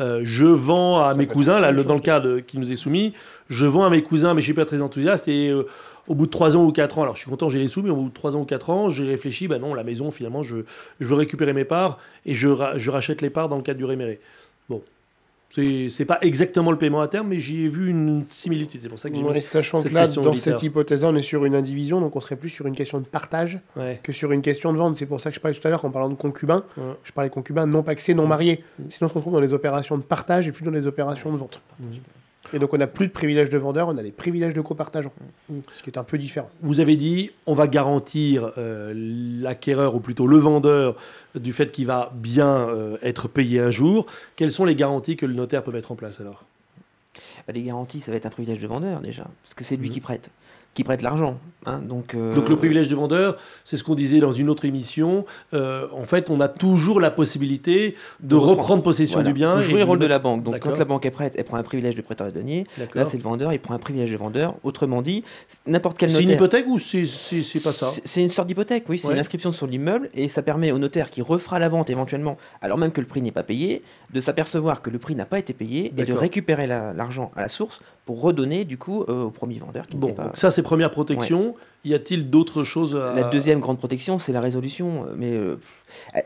Euh, 0.00 0.20
je 0.24 0.46
vends 0.46 1.00
à 1.04 1.12
Ça 1.12 1.18
mes 1.18 1.26
cousins, 1.26 1.60
là, 1.60 1.70
le- 1.72 1.84
dans 1.84 1.94
le 1.94 2.00
cas 2.00 2.20
de- 2.20 2.38
qui 2.40 2.58
nous 2.58 2.72
est 2.72 2.76
soumis, 2.76 3.12
je 3.50 3.66
vends 3.66 3.84
à 3.84 3.90
mes 3.90 4.02
cousins, 4.02 4.32
mais 4.34 4.40
je 4.40 4.46
suis 4.46 4.54
pas 4.54 4.64
très 4.64 4.80
enthousiaste. 4.80 5.28
Et 5.28 5.50
euh, 5.50 5.66
au 6.08 6.14
bout 6.14 6.26
de 6.26 6.30
3 6.30 6.56
ans 6.56 6.64
ou 6.64 6.72
4 6.72 6.98
ans, 6.98 7.02
alors 7.02 7.14
je 7.14 7.20
suis 7.20 7.30
content, 7.30 7.48
j'ai 7.48 7.58
les 7.58 7.68
sous, 7.68 7.82
mais 7.82 7.90
au 7.90 7.96
bout 7.96 8.08
de 8.08 8.14
3 8.14 8.34
ans 8.36 8.40
ou 8.40 8.44
4 8.44 8.70
ans, 8.70 8.88
j'ai 8.90 9.04
réfléchi, 9.04 9.46
ben 9.46 9.60
non, 9.60 9.74
la 9.74 9.84
maison, 9.84 10.10
finalement, 10.10 10.42
je, 10.42 10.56
je 11.00 11.06
veux 11.06 11.14
récupérer 11.14 11.52
mes 11.52 11.64
parts 11.64 11.98
et 12.26 12.34
je, 12.34 12.48
ra- 12.48 12.78
je 12.78 12.90
rachète 12.90 13.20
les 13.20 13.30
parts 13.30 13.48
dans 13.48 13.56
le 13.56 13.62
cadre 13.62 13.78
du 13.78 13.84
réméré. 13.84 14.20
C'est 15.50 16.04
pas 16.04 16.18
exactement 16.20 16.70
le 16.70 16.78
paiement 16.78 17.00
à 17.00 17.08
terme, 17.08 17.28
mais 17.28 17.40
j'y 17.40 17.64
ai 17.64 17.68
vu 17.68 17.90
une 17.90 18.24
similitude. 18.28 18.80
C'est 18.82 18.88
pour 18.88 18.98
ça 18.98 19.10
que 19.10 19.16
j'ai 19.16 19.40
sachant 19.40 19.80
cette 19.80 19.90
que 19.90 19.94
là, 19.94 20.06
dans 20.06 20.34
cette 20.34 20.62
hypothèse-là, 20.62 21.08
on 21.08 21.16
est 21.16 21.22
sur 21.22 21.44
une 21.44 21.54
indivision, 21.54 22.00
donc 22.00 22.14
on 22.14 22.20
serait 22.20 22.36
plus 22.36 22.48
sur 22.48 22.66
une 22.66 22.74
question 22.74 22.98
de 22.98 23.04
partage 23.04 23.58
Ouais. 23.76 24.00
que 24.02 24.12
sur 24.12 24.32
une 24.32 24.42
question 24.42 24.72
de 24.72 24.78
vente. 24.78 24.96
C'est 24.96 25.06
pour 25.06 25.20
ça 25.20 25.30
que 25.30 25.36
je 25.36 25.40
parlais 25.40 25.56
tout 25.56 25.66
à 25.66 25.70
l'heure 25.70 25.84
en 25.84 25.90
parlant 25.90 26.08
de 26.08 26.14
concubins. 26.14 26.64
Ouais. 26.76 26.94
Je 27.02 27.12
parlais 27.12 27.30
concubins 27.30 27.66
non 27.66 27.82
paxés, 27.82 28.14
non 28.14 28.26
mariés. 28.26 28.64
Mm. 28.78 28.84
Sinon, 28.90 29.06
on 29.06 29.08
se 29.08 29.14
retrouve 29.14 29.32
dans 29.32 29.40
les 29.40 29.52
opérations 29.52 29.96
de 29.96 30.02
partage 30.02 30.46
et 30.46 30.52
plus 30.52 30.64
dans 30.64 30.70
les 30.70 30.86
opérations 30.86 31.32
de 31.32 31.36
vente. 31.36 31.60
Mm. 31.80 31.84
Et 32.52 32.58
donc, 32.58 32.72
on 32.74 32.78
n'a 32.78 32.86
plus 32.86 33.06
de 33.06 33.12
privilèges 33.12 33.50
de 33.50 33.58
vendeur, 33.58 33.88
on 33.88 33.96
a 33.96 34.02
des 34.02 34.10
privilèges 34.12 34.54
de 34.54 34.60
copartageants. 34.60 35.12
Mm. 35.48 35.58
Ce 35.72 35.82
qui 35.82 35.90
est 35.90 35.98
un 35.98 36.04
peu 36.04 36.18
différent. 36.18 36.50
Vous 36.62 36.80
avez 36.80 36.96
dit, 36.96 37.30
on 37.46 37.54
va 37.54 37.66
garantir 37.68 38.52
euh, 38.58 38.92
l'acquéreur, 38.96 39.94
ou 39.94 40.00
plutôt 40.00 40.26
le 40.26 40.36
vendeur, 40.38 40.96
du 41.34 41.52
fait 41.52 41.70
qu'il 41.72 41.86
va 41.86 42.12
bien 42.14 42.68
euh, 42.68 42.96
être 43.02 43.28
payé 43.28 43.60
un 43.60 43.70
jour. 43.70 44.06
Quelles 44.36 44.50
sont 44.52 44.64
les 44.64 44.74
garanties 44.74 45.16
que 45.16 45.26
le 45.26 45.34
notaire 45.34 45.62
peut 45.62 45.72
mettre 45.72 45.92
en 45.92 45.96
place 45.96 46.20
alors? 46.20 46.44
Bah, 47.46 47.52
les 47.52 47.62
garanties, 47.62 48.00
ça 48.00 48.10
va 48.10 48.16
être 48.16 48.26
un 48.26 48.30
privilège 48.30 48.60
de 48.60 48.66
vendeur 48.66 49.00
déjà, 49.00 49.24
parce 49.42 49.54
que 49.54 49.64
c'est 49.64 49.76
lui 49.76 49.88
Mhm. 49.88 49.94
qui 49.94 50.00
prête, 50.00 50.30
qui 50.74 50.84
prête 50.84 51.02
l'argent. 51.02 51.38
hein, 51.66 51.80
donc, 51.80 52.14
euh, 52.14 52.34
Donc 52.34 52.48
le 52.48 52.56
privilège 52.56 52.88
de 52.88 52.94
vendeur, 52.94 53.36
c'est 53.64 53.76
ce 53.76 53.82
qu'on 53.84 53.94
disait 53.96 54.20
dans 54.20 54.32
une 54.32 54.48
autre 54.48 54.64
émission. 54.64 55.26
Euh, 55.52 55.86
en 55.92 56.04
fait, 56.04 56.30
on 56.30 56.40
a 56.40 56.48
toujours 56.48 57.00
la 57.00 57.10
possibilité 57.10 57.96
de 58.20 58.34
reprendre. 58.36 58.60
reprendre 58.60 58.82
possession 58.82 59.16
voilà. 59.16 59.28
du 59.30 59.34
bien. 59.34 59.56
Vous 59.56 59.62
jouez 59.62 59.78
le 59.78 59.84
rôle 59.84 59.98
de 59.98 60.06
la 60.06 60.18
banque. 60.20 60.42
Donc 60.44 60.58
quand 60.60 60.78
la 60.78 60.84
banque 60.84 61.04
est 61.06 61.10
prête, 61.10 61.34
elle 61.36 61.44
prend 61.44 61.56
un 61.56 61.62
privilège 61.64 61.96
de 61.96 62.02
prêteur 62.02 62.28
et 62.28 62.32
denier. 62.32 62.64
Là, 62.94 63.04
c'est 63.04 63.16
le 63.16 63.22
vendeur, 63.22 63.52
il 63.52 63.58
prend 63.58 63.74
un 63.74 63.78
privilège 63.78 64.12
de 64.12 64.16
vendeur. 64.16 64.54
Autrement 64.62 65.02
dit, 65.02 65.24
n'importe 65.66 65.98
quel 65.98 66.08
C'est 66.10 66.16
notaire. 66.16 66.28
une 66.30 66.34
hypothèque 66.36 66.66
ou 66.68 66.78
c'est 66.78 67.04
c'est- 67.04 67.42
c'est 67.42 67.62
pas 67.62 67.72
ça 67.72 67.86
C'est- 67.86 68.02
C'est 68.04 68.22
une 68.22 68.28
sorte 68.28 68.48
d'hypothèque, 68.48 68.84
oui. 68.88 68.98
C'est 68.98 69.08
Ouais. 69.08 69.14
une 69.14 69.20
inscription 69.20 69.50
sur 69.52 69.66
l'immeuble 69.66 70.08
et 70.14 70.28
ça 70.28 70.42
permet 70.42 70.70
au 70.72 70.78
notaire 70.78 71.10
qui 71.10 71.20
refera 71.20 71.58
la 71.58 71.68
vente 71.68 71.90
éventuellement, 71.90 72.36
alors 72.62 72.78
même 72.78 72.92
que 72.92 73.00
le 73.00 73.06
prix 73.06 73.22
n'est 73.22 73.32
pas 73.32 73.42
payé, 73.42 73.82
de 74.14 74.20
s'apercevoir 74.20 74.82
que 74.82 74.90
le 74.90 74.98
prix 74.98 75.14
n'a 75.14 75.24
pas 75.26 75.38
été 75.38 75.52
payé 75.52 75.92
et 75.96 76.04
de 76.04 76.12
récupérer 76.12 76.66
la- 76.66 76.92
l'argent 76.92 77.32
à 77.36 77.42
la 77.42 77.48
source 77.48 77.80
pour 78.06 78.20
redonner 78.22 78.64
du 78.64 78.78
coup 78.78 79.04
euh, 79.08 79.24
au 79.24 79.30
premier 79.30 79.58
vendeur 79.58 79.86
qui 79.86 79.96
Bon, 79.96 80.12
pas. 80.12 80.24
donc 80.24 80.36
ça 80.60 80.64
c'est 80.64 80.68
première 80.68 80.90
protection. 80.90 81.54
Y 81.82 81.94
a-t-il 81.94 82.28
d'autres 82.28 82.62
choses 82.62 82.94
à... 82.94 83.14
La 83.14 83.24
deuxième 83.24 83.58
grande 83.58 83.78
protection, 83.78 84.18
c'est 84.18 84.32
la 84.32 84.42
résolution, 84.42 85.06
mais 85.16 85.32
euh, 85.32 85.56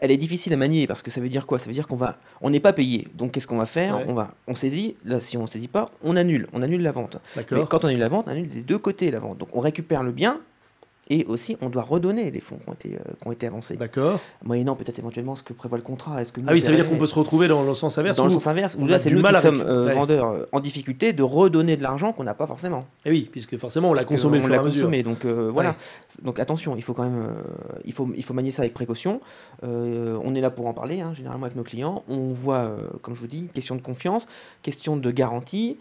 elle 0.01 0.11
est 0.11 0.17
difficile 0.17 0.53
à 0.53 0.57
manier 0.57 0.89
parce 0.89 1.01
que 1.01 1.13
ça 1.13 1.21
veut 1.21 1.29
dire 1.29 1.47
quoi? 1.47 1.61
Ça 1.61 1.67
veut 1.67 1.73
dire 1.73 1.87
qu'on 1.87 1.95
va, 1.95 2.17
on 2.41 2.51
n'est 2.51 2.59
pas 2.59 2.73
payé. 2.73 3.07
Donc 3.15 3.31
qu'est-ce 3.31 3.47
qu'on 3.47 3.59
va 3.59 3.67
faire? 3.67 3.99
Ouais. 3.99 4.05
On 4.09 4.15
va, 4.15 4.35
on 4.49 4.57
saisit. 4.57 4.97
Là, 5.05 5.21
si 5.21 5.37
on 5.37 5.47
saisit 5.47 5.69
pas, 5.69 5.91
on 6.03 6.17
annule, 6.17 6.49
on 6.53 6.63
annule 6.63 6.83
la 6.83 6.91
vente. 6.91 7.19
Mais 7.37 7.45
quand 7.45 7.85
on 7.85 7.89
annule 7.89 8.01
la 8.01 8.09
vente, 8.09 8.25
on 8.27 8.33
annule 8.33 8.49
des 8.49 8.63
deux 8.63 8.79
côtés 8.79 9.13
la 9.13 9.21
vente. 9.21 9.39
Donc 9.39 9.49
on 9.53 9.61
récupère 9.61 10.03
le 10.03 10.11
bien 10.11 10.41
et 11.11 11.25
aussi 11.27 11.57
on 11.61 11.69
doit 11.69 11.83
redonner 11.83 12.31
les 12.31 12.41
fonds 12.41 12.59
qui 12.59 12.69
ont 12.69 12.73
été, 12.73 12.95
euh, 12.95 13.13
qui 13.21 13.29
ont 13.29 13.33
été 13.33 13.47
avancés. 13.47 13.77
D'accord. 13.77 14.21
Moyennant 14.43 14.75
peut-être 14.75 14.99
éventuellement 14.99 15.37
ce 15.37 15.43
que 15.43 15.53
prévoit 15.53 15.79
le 15.79 15.85
contrat. 15.85 16.21
Est-ce 16.21 16.33
que 16.33 16.41
nous, 16.41 16.47
Ah 16.49 16.53
oui, 16.53 16.61
ça 16.61 16.71
veut 16.71 16.77
dire 16.77 16.89
qu'on 16.89 16.97
peut 16.97 17.07
se 17.07 17.15
retrouver 17.15 17.49
dans 17.49 17.63
le 17.63 17.75
sens 17.75 17.99
inverse. 17.99 18.17
dans 18.17 18.25
le 18.25 18.31
sens 18.31 18.47
inverse, 18.47 18.77
où 18.79 18.87
là 18.87 18.99
c'est 18.99 19.11
nous 19.11 19.23
qui 19.23 19.35
sommes 19.41 19.61
euh, 19.61 19.87
ouais. 19.87 19.95
vendeurs 19.95 20.31
euh, 20.31 20.49
en 20.53 20.61
difficulté 20.61 21.13
de 21.13 21.23
redonner 21.23 21.77
de 21.77 21.83
l'argent 21.83 22.13
qu'on 22.13 22.25
n'a 22.25 22.35
pas 22.35 22.47
forcément. 22.47 22.87
Eh 23.05 23.11
oui, 23.11 23.29
puisque 23.31 23.57
forcément 23.57 23.91
on 23.91 23.95
l'a 23.95 24.05
consommé 24.05 24.41
on 24.43 24.47
et 24.47 24.51
l'a 24.51 24.59
consommé, 24.59 25.03
donc 25.03 25.25
euh, 25.25 25.51
voilà. 25.53 25.77
Donc 26.23 26.41
attention, 26.41 26.77
il 26.77 26.83
faut 26.83 26.95
quand 26.95 27.05
même, 27.05 27.25
il 27.85 27.93
faut, 27.93 28.09
il 28.17 28.25
faut 28.25 28.35
manier 28.35 28.51
ça 28.51 28.63
avec 28.63 28.75
précaution. 28.75 29.21
On 29.63 30.35
est 30.35 30.41
là 30.41 30.51
pour 30.51 30.67
en 30.67 30.73
parler, 30.75 31.01
hein, 31.01 31.13
généralement 31.15 31.47
avec 31.47 31.57
nos 31.57 31.63
clients. 31.63 32.05
On 32.09 32.33
voit, 32.33 32.71
comme 33.03 33.15
je 33.15 33.21
vous 33.21 33.27
dis, 33.27 33.49
question 33.53 33.75
de 33.77 33.83
confiance, 33.83 34.27
question 34.63 34.97
de 34.97 35.11
garantie, 35.11 35.79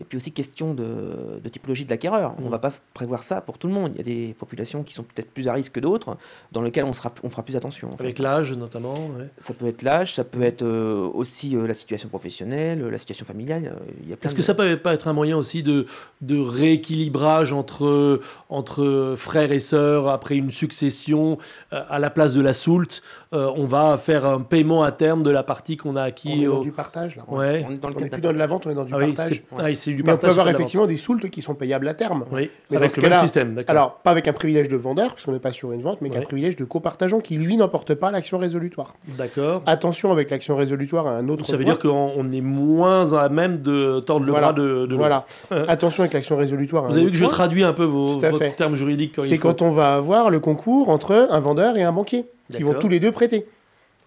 et 0.00 0.04
puis 0.04 0.16
aussi 0.16 0.32
question 0.32 0.74
de, 0.74 1.40
de 1.42 1.48
typologie 1.48 1.84
de 1.84 1.90
l'acquéreur. 1.90 2.34
On 2.42 2.46
Mm. 2.48 2.50
va 2.50 2.58
pas 2.58 2.72
prévoir 2.94 3.22
ça 3.22 3.40
pour 3.40 3.58
tout 3.58 3.68
le 3.68 3.74
monde. 3.74 3.92
Il 3.94 3.98
y 3.98 4.00
a 4.00 4.04
des 4.04 4.34
populations 4.38 4.82
qui 4.82 4.94
sont 4.94 5.02
peut-être 5.02 5.30
plus 5.30 5.48
à 5.48 5.52
risque 5.52 5.72
que 5.72 5.80
d'autres, 5.80 6.16
dans 6.52 6.62
lesquelles 6.62 6.84
on 6.84 6.92
sera, 6.92 7.12
on 7.22 7.30
fera 7.30 7.42
plus 7.42 7.56
attention. 7.56 7.92
en 7.92 7.96
fait. 7.96 8.02
Avec 8.04 8.18
l'âge 8.18 8.52
notamment. 8.52 8.94
ouais. 8.94 9.28
Ça 9.38 9.54
peut 9.54 9.66
être 9.66 9.82
l'âge, 9.82 10.14
ça 10.14 10.24
peut 10.24 10.42
être 10.42 10.62
euh, 10.62 11.08
aussi 11.14 11.56
euh, 11.56 11.66
la 11.66 11.74
situation 11.74 12.08
professionnelle, 12.08 12.82
euh, 12.82 12.90
la 12.90 12.98
situation 12.98 13.26
familiale. 13.26 13.72
euh, 14.10 14.14
Est-ce 14.22 14.32
de- 14.32 14.36
que 14.36 14.42
ça 14.42 14.54
peut 14.54 14.76
pas 14.76 14.94
être 14.94 15.08
un 15.08 15.12
moyen 15.12 15.36
aussi 15.36 15.62
de, 15.62 15.86
de 16.20 16.38
rééquilibrage 16.38 17.52
entre, 17.52 18.20
entre 18.48 19.14
frères 19.16 19.52
et 19.52 19.60
sœurs 19.60 20.08
après 20.08 20.36
une 20.36 20.50
succession 20.50 21.38
euh, 21.72 21.82
à 21.88 21.98
la 21.98 22.10
place 22.10 22.32
de 22.32 22.40
la 22.40 22.54
soulte 22.54 23.02
euh, 23.32 23.50
On 23.56 23.66
va 23.66 23.98
faire 23.98 24.24
un 24.24 24.40
paiement 24.40 24.82
à 24.82 24.92
terme 24.92 25.22
de 25.22 25.30
la 25.30 25.42
partie 25.42 25.76
qu'on 25.76 25.96
a 25.96 26.02
On 26.02 26.04
acquis. 26.04 26.44
est 26.44 26.46
dans 26.46 26.58
au- 26.58 26.62
du 26.62 26.72
partage, 26.72 27.16
là. 27.16 27.24
Ouais. 27.28 27.64
On 27.68 27.72
est 27.72 27.76
dans 27.78 27.88
le 27.88 27.94
On 27.96 27.98
plus 27.98 28.20
dans 28.20 28.32
de 28.32 28.38
la 28.38 28.46
vente, 28.46 28.66
on 28.66 28.70
est 28.70 28.74
dans 28.74 28.84
du 28.84 28.92
Ah 28.94 28.98
oui, 28.98 29.12
partage. 29.12 29.42
c'est 29.50 29.57
ah 29.58 29.64
oui, 29.64 29.76
c'est 29.76 29.90
du 29.92 30.02
Mais 30.02 30.12
on 30.12 30.16
peut 30.16 30.28
avoir 30.28 30.48
effectivement 30.48 30.86
des 30.86 30.96
soultes 30.96 31.28
qui 31.30 31.42
sont 31.42 31.54
payables 31.54 31.86
à 31.88 31.94
terme. 31.94 32.24
Oui, 32.32 32.50
Mais 32.70 32.76
avec 32.76 32.96
le 32.96 33.08
même 33.08 33.18
système. 33.20 33.62
Alors, 33.66 33.94
pas 33.96 34.10
avec 34.10 34.28
un 34.28 34.32
privilège 34.32 34.68
de 34.68 34.76
vendeur, 34.76 35.10
parce 35.10 35.24
qu'on 35.24 35.32
n'est 35.32 35.38
pas 35.38 35.50
sur 35.52 35.72
une 35.72 35.82
vente, 35.82 36.00
mais 36.00 36.10
qu'un 36.10 36.20
Ouais. 36.20 36.24
privilège 36.24 36.56
de 36.56 36.64
copartageant 36.64 37.20
qui, 37.20 37.36
lui, 37.36 37.56
n'emporte 37.56 37.94
pas 37.94 38.10
l'action 38.10 38.38
résolutoire. 38.38 38.94
D'accord. 39.16 39.62
Attention 39.66 40.10
avec 40.12 40.30
l'action 40.30 40.56
résolutoire 40.56 41.06
à 41.06 41.16
un 41.16 41.28
autre 41.28 41.44
Ça 41.46 41.52
veut 41.56 41.64
point. 41.64 41.74
dire 41.74 41.78
qu'on 41.80 42.12
on 42.16 42.32
est 42.32 42.40
moins 42.40 43.12
à 43.12 43.28
même 43.28 43.62
de 43.62 44.00
tordre 44.00 44.24
le 44.26 44.32
Voilà. 44.32 44.52
bras 44.52 44.52
de, 44.54 44.86
de 44.86 44.94
Voilà. 44.94 45.26
Attention 45.50 46.02
avec 46.02 46.12
l'action 46.12 46.36
résolutoire 46.36 46.84
à 46.84 46.88
Vous 46.88 46.94
un 46.94 46.96
avez 46.96 47.06
vu 47.06 47.10
que 47.12 47.16
je 47.18 47.24
traduis 47.26 47.64
un 47.64 47.72
peu 47.72 47.84
vos, 47.84 48.16
Tout 48.16 48.24
à 48.26 48.30
votre 48.30 48.44
fait. 48.44 48.52
terme 48.52 48.76
juridique 48.76 49.14
quand 49.16 49.22
C'est 49.22 49.38
quand 49.38 49.62
on 49.62 49.70
va 49.70 49.94
avoir 49.94 50.30
le 50.30 50.40
concours 50.40 50.88
entre 50.88 51.28
un 51.30 51.40
vendeur 51.40 51.76
et 51.76 51.82
un 51.82 51.92
banquier, 51.92 52.26
qui 52.52 52.62
vont 52.62 52.74
tous 52.74 52.88
les 52.88 53.00
deux 53.00 53.12
prêter. 53.12 53.46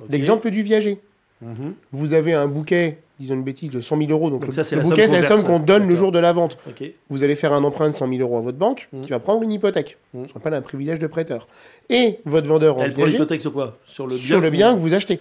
L'exemple 0.10 0.50
du 0.50 0.64
viager. 0.64 1.00
Mhm. 1.42 1.74
Vous 1.92 2.14
avez 2.14 2.34
un 2.34 2.48
bouquet, 2.48 3.00
disons 3.20 3.34
une 3.36 3.44
bêtise, 3.44 3.70
de 3.70 3.82
100 3.82 3.98
000 3.98 4.12
euros. 4.12 4.30
Donc, 4.30 4.42
Donc 4.44 4.54
ça, 4.54 4.64
c'est 4.64 4.76
le 4.76 4.82
la 4.82 4.86
somme 4.86 4.96
bouquet, 4.96 5.08
c'est 5.08 5.22
la 5.22 5.28
somme 5.28 5.44
qu'on 5.44 5.60
donne 5.60 5.88
le 5.88 5.96
jour 5.96 6.12
de 6.12 6.20
la 6.20 6.34
vente. 6.34 6.58
Vous 7.10 7.24
allez 7.24 7.36
faire 7.36 7.54
un 7.54 7.64
emprunt 7.64 7.90
de 7.90 7.96
100 7.96 8.08
000 8.10 8.22
euros 8.22 8.38
à 8.38 8.42
votre 8.42 8.58
banque, 8.58 8.88
Mhm. 8.94 9.02
qui 9.02 9.10
va 9.10 9.20
prendre 9.20 9.42
une 9.44 9.52
hypothèque. 9.52 9.98
Mhm. 10.14 10.28
Ce 10.28 10.34
qu'on 10.34 10.40
appelle 10.40 10.54
un 10.54 10.62
privilège 10.62 11.00
de 11.00 11.08
prêteur. 11.08 11.48
Et 11.90 12.20
votre 12.26 12.48
vendeur 12.48 12.78
en 12.78 12.82
Elle 12.84 12.94
prend 12.94 13.06
l'hypothèque 13.06 13.42
sur 13.42 13.54
quoi? 13.54 13.78
Sur 13.86 14.06
le 14.08 14.16
bien. 14.16 14.24
sur 14.26 14.40
le 14.42 14.50
bien 14.50 14.74
que 14.74 14.80
vous 14.80 14.94
achetez. 14.94 15.20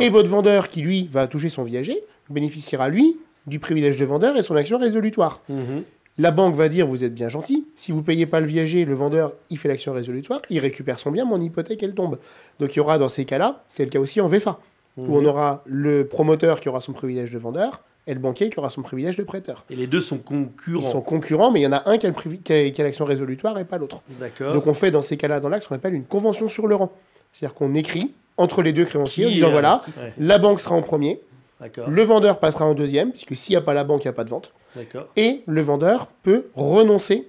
Et 0.00 0.08
votre 0.10 0.28
vendeur 0.28 0.68
qui, 0.68 0.80
lui, 0.82 1.08
va 1.12 1.26
toucher 1.26 1.48
son 1.48 1.62
viager, 1.64 1.98
bénéficiera, 2.28 2.88
lui, 2.88 3.16
du 3.46 3.58
privilège 3.58 3.96
de 3.96 4.04
vendeur 4.04 4.36
et 4.36 4.42
son 4.42 4.54
action 4.56 4.78
résolutoire. 4.78 5.40
Mhm. 5.48 5.82
La 6.18 6.32
banque 6.32 6.54
va 6.54 6.68
dire, 6.68 6.86
vous 6.86 7.02
êtes 7.02 7.14
bien 7.14 7.30
gentil, 7.30 7.64
si 7.76 7.92
vous 7.92 8.02
payez 8.02 8.26
pas 8.26 8.40
le 8.40 8.46
viager, 8.46 8.84
le 8.84 8.94
vendeur, 8.94 9.32
il 9.48 9.56
fait 9.56 9.68
l'action 9.68 9.94
résolutoire, 9.94 10.42
il 10.50 10.58
récupère 10.58 10.98
son 10.98 11.10
bien, 11.10 11.24
mon 11.24 11.40
hypothèque, 11.40 11.82
elle 11.82 11.94
tombe. 11.94 12.18
Donc 12.58 12.74
il 12.74 12.76
y 12.76 12.80
aura 12.80 12.98
dans 12.98 13.08
ces 13.08 13.24
cas-là, 13.24 13.64
c'est 13.68 13.84
le 13.84 13.90
cas 13.90 14.00
aussi 14.00 14.20
en 14.20 14.28
VFA, 14.28 14.60
où 14.96 15.16
on 15.16 15.24
aura 15.24 15.62
le 15.66 16.06
promoteur 16.06 16.60
qui 16.60 16.68
aura 16.68 16.80
son 16.80 16.92
privilège 16.92 17.30
de 17.30 17.38
vendeur 17.38 17.82
et 18.06 18.14
le 18.14 18.20
banquier 18.20 18.50
qui 18.50 18.58
aura 18.58 18.70
son 18.70 18.82
privilège 18.82 19.16
de 19.16 19.22
prêteur. 19.22 19.64
Et 19.70 19.76
les 19.76 19.86
deux 19.86 20.00
sont 20.00 20.16
Ils 20.16 20.22
concurrents. 20.22 20.82
sont 20.82 21.00
concurrents, 21.00 21.50
mais 21.50 21.60
il 21.60 21.62
y 21.64 21.66
en 21.66 21.72
a 21.72 21.88
un 21.88 21.98
qui 21.98 22.06
a, 22.06 22.82
l'action 22.82 23.04
résolutoire 23.04 23.58
et 23.58 23.64
pas 23.64 23.78
l'autre. 23.78 24.02
D'accord. 24.18 24.52
Donc 24.52 24.66
on 24.66 24.74
fait 24.74 24.90
dans 24.90 25.02
ces 25.02 25.16
cas-là, 25.16 25.40
dans 25.40 25.60
ce 25.60 25.68
qu'on 25.68 25.74
appelle 25.74 25.94
une 25.94 26.04
convention 26.04 26.48
sur 26.48 26.66
le 26.66 26.74
rang. 26.74 26.90
C'est-à-dire 27.32 27.54
qu'on 27.54 27.74
écrit 27.74 28.12
entre 28.36 28.62
les 28.62 28.72
deux 28.72 28.84
créanciers 28.84 29.26
en 29.26 29.28
disant, 29.28 29.48
euh, 29.48 29.52
voilà, 29.52 29.82
ouais, 29.98 30.12
la 30.18 30.38
banque 30.38 30.60
sera 30.60 30.74
en 30.74 30.82
premier, 30.82 31.20
le 31.86 32.02
vendeur 32.02 32.40
passera 32.40 32.64
en 32.64 32.74
deuxième, 32.74 33.10
puisque 33.10 33.36
s'il 33.36 33.52
n'y 33.52 33.58
a 33.58 33.60
pas 33.60 33.74
la 33.74 33.84
banque, 33.84 34.04
il 34.04 34.08
n'y 34.08 34.10
a 34.10 34.14
pas 34.14 34.24
de 34.24 34.30
vente. 34.30 34.52
D'accord. 34.76 35.08
et 35.16 35.42
le 35.46 35.62
vendeur 35.62 36.06
peut 36.22 36.46
renoncer 36.54 37.26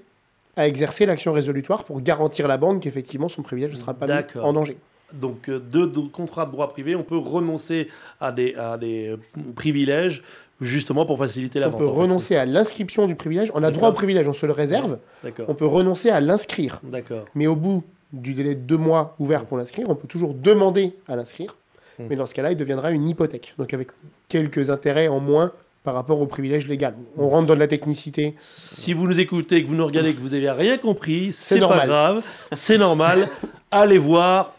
à 0.56 0.68
exercer 0.68 1.08
l'action 1.08 1.34
résolutoire 1.34 1.84
pour 1.84 2.02
garantir 2.02 2.48
la 2.48 2.58
banque 2.58 2.84
qu'effectivement 2.84 3.30
son 3.30 3.42
privilège 3.42 3.72
ne 3.72 3.78
sera 3.78 3.94
pas 3.94 4.06
mis 4.06 4.40
en 4.40 4.54
danger. 4.54 4.78
Donc, 5.14 5.50
euh, 5.50 5.60
de, 5.60 5.86
de 5.86 6.00
contrats 6.00 6.46
de 6.46 6.52
droit 6.52 6.70
privé, 6.70 6.96
on 6.96 7.04
peut 7.04 7.18
renoncer 7.18 7.88
à 8.20 8.32
des, 8.32 8.56
à 8.56 8.78
des 8.78 9.16
privilèges 9.56 10.24
justement 10.62 11.06
pour 11.06 11.18
faciliter 11.18 11.60
la 11.60 11.68
on 11.68 11.72
vente. 11.72 11.80
peut 11.80 11.88
en 11.88 11.94
fait. 11.94 12.02
renoncer 12.02 12.36
à 12.36 12.46
l'inscription 12.46 13.08
du 13.08 13.16
privilège. 13.16 13.52
On 13.56 13.64
a 13.64 13.72
droit 13.72 13.90
au 13.90 13.94
privilège, 13.94 14.28
on 14.28 14.34
se 14.34 14.46
le 14.46 14.54
réserve. 14.54 15.00
On 15.48 15.56
peut 15.56 15.66
renoncer 15.66 16.10
à 16.10 16.22
l'inscrire. 16.22 16.80
D'accord. 16.84 17.26
Mais 17.36 17.48
au 17.48 17.56
bout 17.56 17.84
du 18.14 18.34
délai 18.34 18.56
de 18.56 18.62
deux 18.62 18.78
mois 18.78 19.16
ouvert 19.20 19.46
pour 19.46 19.58
l'inscrire, 19.58 19.90
on 19.90 19.96
peut 19.96 20.08
toujours 20.08 20.34
demander 20.34 20.94
à 21.08 21.16
l'inscrire. 21.16 21.56
Hmm. 21.98 22.04
Mais 22.10 22.16
dans 22.16 22.26
ce 22.26 22.34
cas-là, 22.34 22.52
il 22.52 22.58
deviendra 22.58 22.92
une 22.92 23.08
hypothèque. 23.08 23.54
Donc 23.58 23.74
avec 23.74 23.90
quelques 24.30 24.70
intérêts 24.70 25.08
en 25.08 25.20
moins 25.20 25.52
par 25.84 25.96
rapport 25.96 26.22
au 26.22 26.28
privilège 26.28 26.68
légal. 26.68 26.94
On 27.18 27.28
rentre 27.28 27.48
dans 27.48 27.56
de 27.56 27.60
la 27.60 27.68
technicité. 27.68 28.36
Si 28.38 28.94
vous 28.94 29.08
nous 29.08 29.20
écoutez, 29.20 29.64
que 29.64 29.68
vous 29.68 29.76
nous 29.76 29.86
regardez, 29.86 30.14
que 30.14 30.20
vous 30.20 30.36
avez 30.36 30.52
rien 30.52 30.78
compris, 30.78 31.32
c'est 31.34 31.60
pas 31.60 31.88
grave, 31.88 32.24
c'est 32.52 32.78
normal. 32.78 33.28
Allez 33.72 33.98
voir 33.98 34.54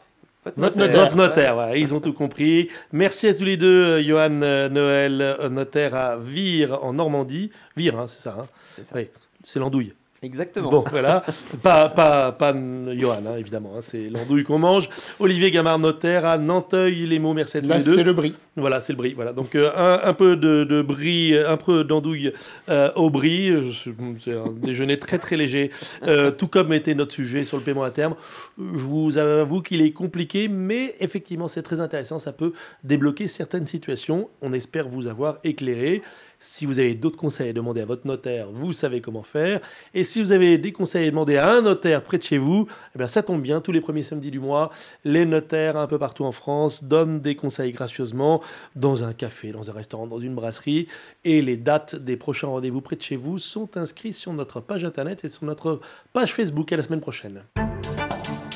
Votre 0.45 1.17
notaire. 1.17 1.77
ils 1.77 1.95
ont 1.95 2.01
tout 2.01 2.13
compris. 2.13 2.69
Merci 2.93 3.29
à 3.29 3.35
tous 3.35 3.45
les 3.45 3.57
deux, 3.57 3.85
euh, 3.85 4.03
Johan 4.03 4.43
euh, 4.43 4.69
Noël, 4.69 5.21
euh, 5.21 5.49
notaire 5.49 5.95
à 5.95 6.17
Vire 6.17 6.85
en 6.85 6.95
Normandie. 6.95 7.51
Vire, 7.77 7.99
hein, 7.99 8.07
c'est 8.09 8.21
ça. 8.21 8.37
hein 8.41 8.47
C'est 8.71 8.85
ça. 8.85 8.97
Oui, 8.97 9.09
c'est 9.45 9.61
l'andouille. 9.61 9.95
Exactement. 10.25 10.71
Bon, 10.71 10.85
voilà. 10.89 11.25
pas, 11.63 11.89
pas, 11.89 12.31
pas 12.31 12.55
Johan, 12.93 13.23
hein, 13.27 13.37
évidemment. 13.39 13.73
hein, 13.77 13.81
c'est 13.81 14.09
l'andouille 14.09 14.45
qu'on 14.45 14.59
mange. 14.61 14.89
Olivier 15.19 15.51
Gamard, 15.51 15.81
notaire 15.81 16.25
à 16.25 16.39
Nanteuil, 16.39 17.07
les 17.07 17.19
mots. 17.19 17.35
Merci 17.35 17.57
à 17.57 17.61
tous 17.63 17.67
Là, 17.69 17.79
les 17.79 17.85
deux. 17.85 17.95
c'est 17.97 18.05
le 18.05 18.13
brie. 18.13 18.35
Voilà, 18.57 18.81
c'est 18.81 18.93
le 18.93 18.99
brie. 18.99 19.15
Voilà. 19.15 19.33
Donc 19.33 19.57
euh, 19.57 19.71
un, 19.77 20.09
un 20.09 20.13
peu 20.13 20.37
de, 20.37 20.63
de 20.63 20.81
brie, 20.81 21.37
un 21.37 21.57
peu 21.57 21.83
d'andouille 21.83 22.33
euh, 22.69 22.93
au 22.95 23.11
brie. 23.11 23.53
C'est 24.21 24.33
un 24.35 24.53
déjeuner 24.53 24.99
très 24.99 25.19
très 25.19 25.37
léger, 25.37 25.71
euh, 26.05 26.31
tout 26.31 26.47
comme 26.47 26.73
était 26.73 26.95
notre 26.95 27.13
sujet 27.13 27.43
sur 27.43 27.57
le 27.57 27.65
paiement 27.65 27.83
à 27.83 27.91
terme. 27.91 28.15
Je 28.59 28.85
vous 28.85 29.19
avoue 29.19 29.61
qu'il 29.61 29.81
est 29.83 29.93
compliqué, 29.93 30.47
mais 30.47 30.95
effectivement 31.01 31.49
c'est 31.49 31.63
très 31.63 31.81
intéressant. 31.81 32.21
Ça 32.21 32.33
peut 32.33 32.53
débloquer 32.85 33.27
certaines 33.27 33.67
situations. 33.67 34.29
On 34.41 34.53
espère 34.53 34.87
vous 34.89 35.09
avoir 35.09 35.39
éclairé. 35.43 36.03
Si 36.45 36.67
vous 36.67 36.81
avez 36.81 36.97
d'autres 36.97 37.17
conseils 37.17 37.51
à 37.51 37.53
demander 37.53 37.83
à 37.83 37.85
votre 37.85 38.05
notaire, 38.05 38.49
vous 38.51 38.73
savez 38.73 39.01
comment 39.01 39.23
faire. 39.23 39.61
Et 39.95 40.03
si 40.03 40.21
vous 40.21 40.33
avez 40.33 40.59
des 40.59 40.73
conseils 40.73 41.07
à 41.07 41.11
demander 41.11 41.37
à 41.37 41.49
un 41.49 41.63
notaire 41.63 42.03
près 42.03 42.19
de 42.19 42.25
chez 42.25 42.37
vous, 42.37 42.67
eh 42.97 42.99
bien 42.99 43.07
ça 43.07 43.23
tombe 43.23 43.41
bien. 43.41 43.61
Tous 43.61 43.71
les 43.71 43.81
premiers 43.81 44.03
samedis 44.03 44.33
du 44.33 44.41
mois, 44.41 44.71
les 45.05 45.25
notaires 45.25 45.77
un 45.77 45.87
peu 45.87 46.01
partout 46.01 46.25
en 46.25 46.33
France 46.33 46.83
donnent 46.83 47.21
des 47.21 47.37
conseils 47.37 47.71
gracieusement 47.71 48.43
dans 48.75 49.05
un 49.05 49.13
café, 49.13 49.53
dans 49.53 49.71
un 49.71 49.73
restaurant, 49.73 50.09
dans 50.09 50.19
une 50.19 50.35
brasserie. 50.35 50.89
Et 51.23 51.43
les 51.43 51.57
dates 51.57 51.95
des 51.95 52.17
prochains 52.17 52.49
rendez-vous 52.49 52.81
près 52.81 52.97
de 52.97 53.03
chez 53.03 53.17
vous 53.17 53.39
sont 53.39 53.77
inscrites 53.77 54.15
sur 54.15 54.33
notre 54.33 54.59
page 54.59 54.85
internet 54.85 55.25
et 55.25 55.29
sur 55.29 55.45
notre 55.45 55.81
page 56.13 56.35
Facebook. 56.35 56.73
À 56.73 56.77
la 56.77 56.83
semaine 56.83 57.01
prochaine. 57.01 57.43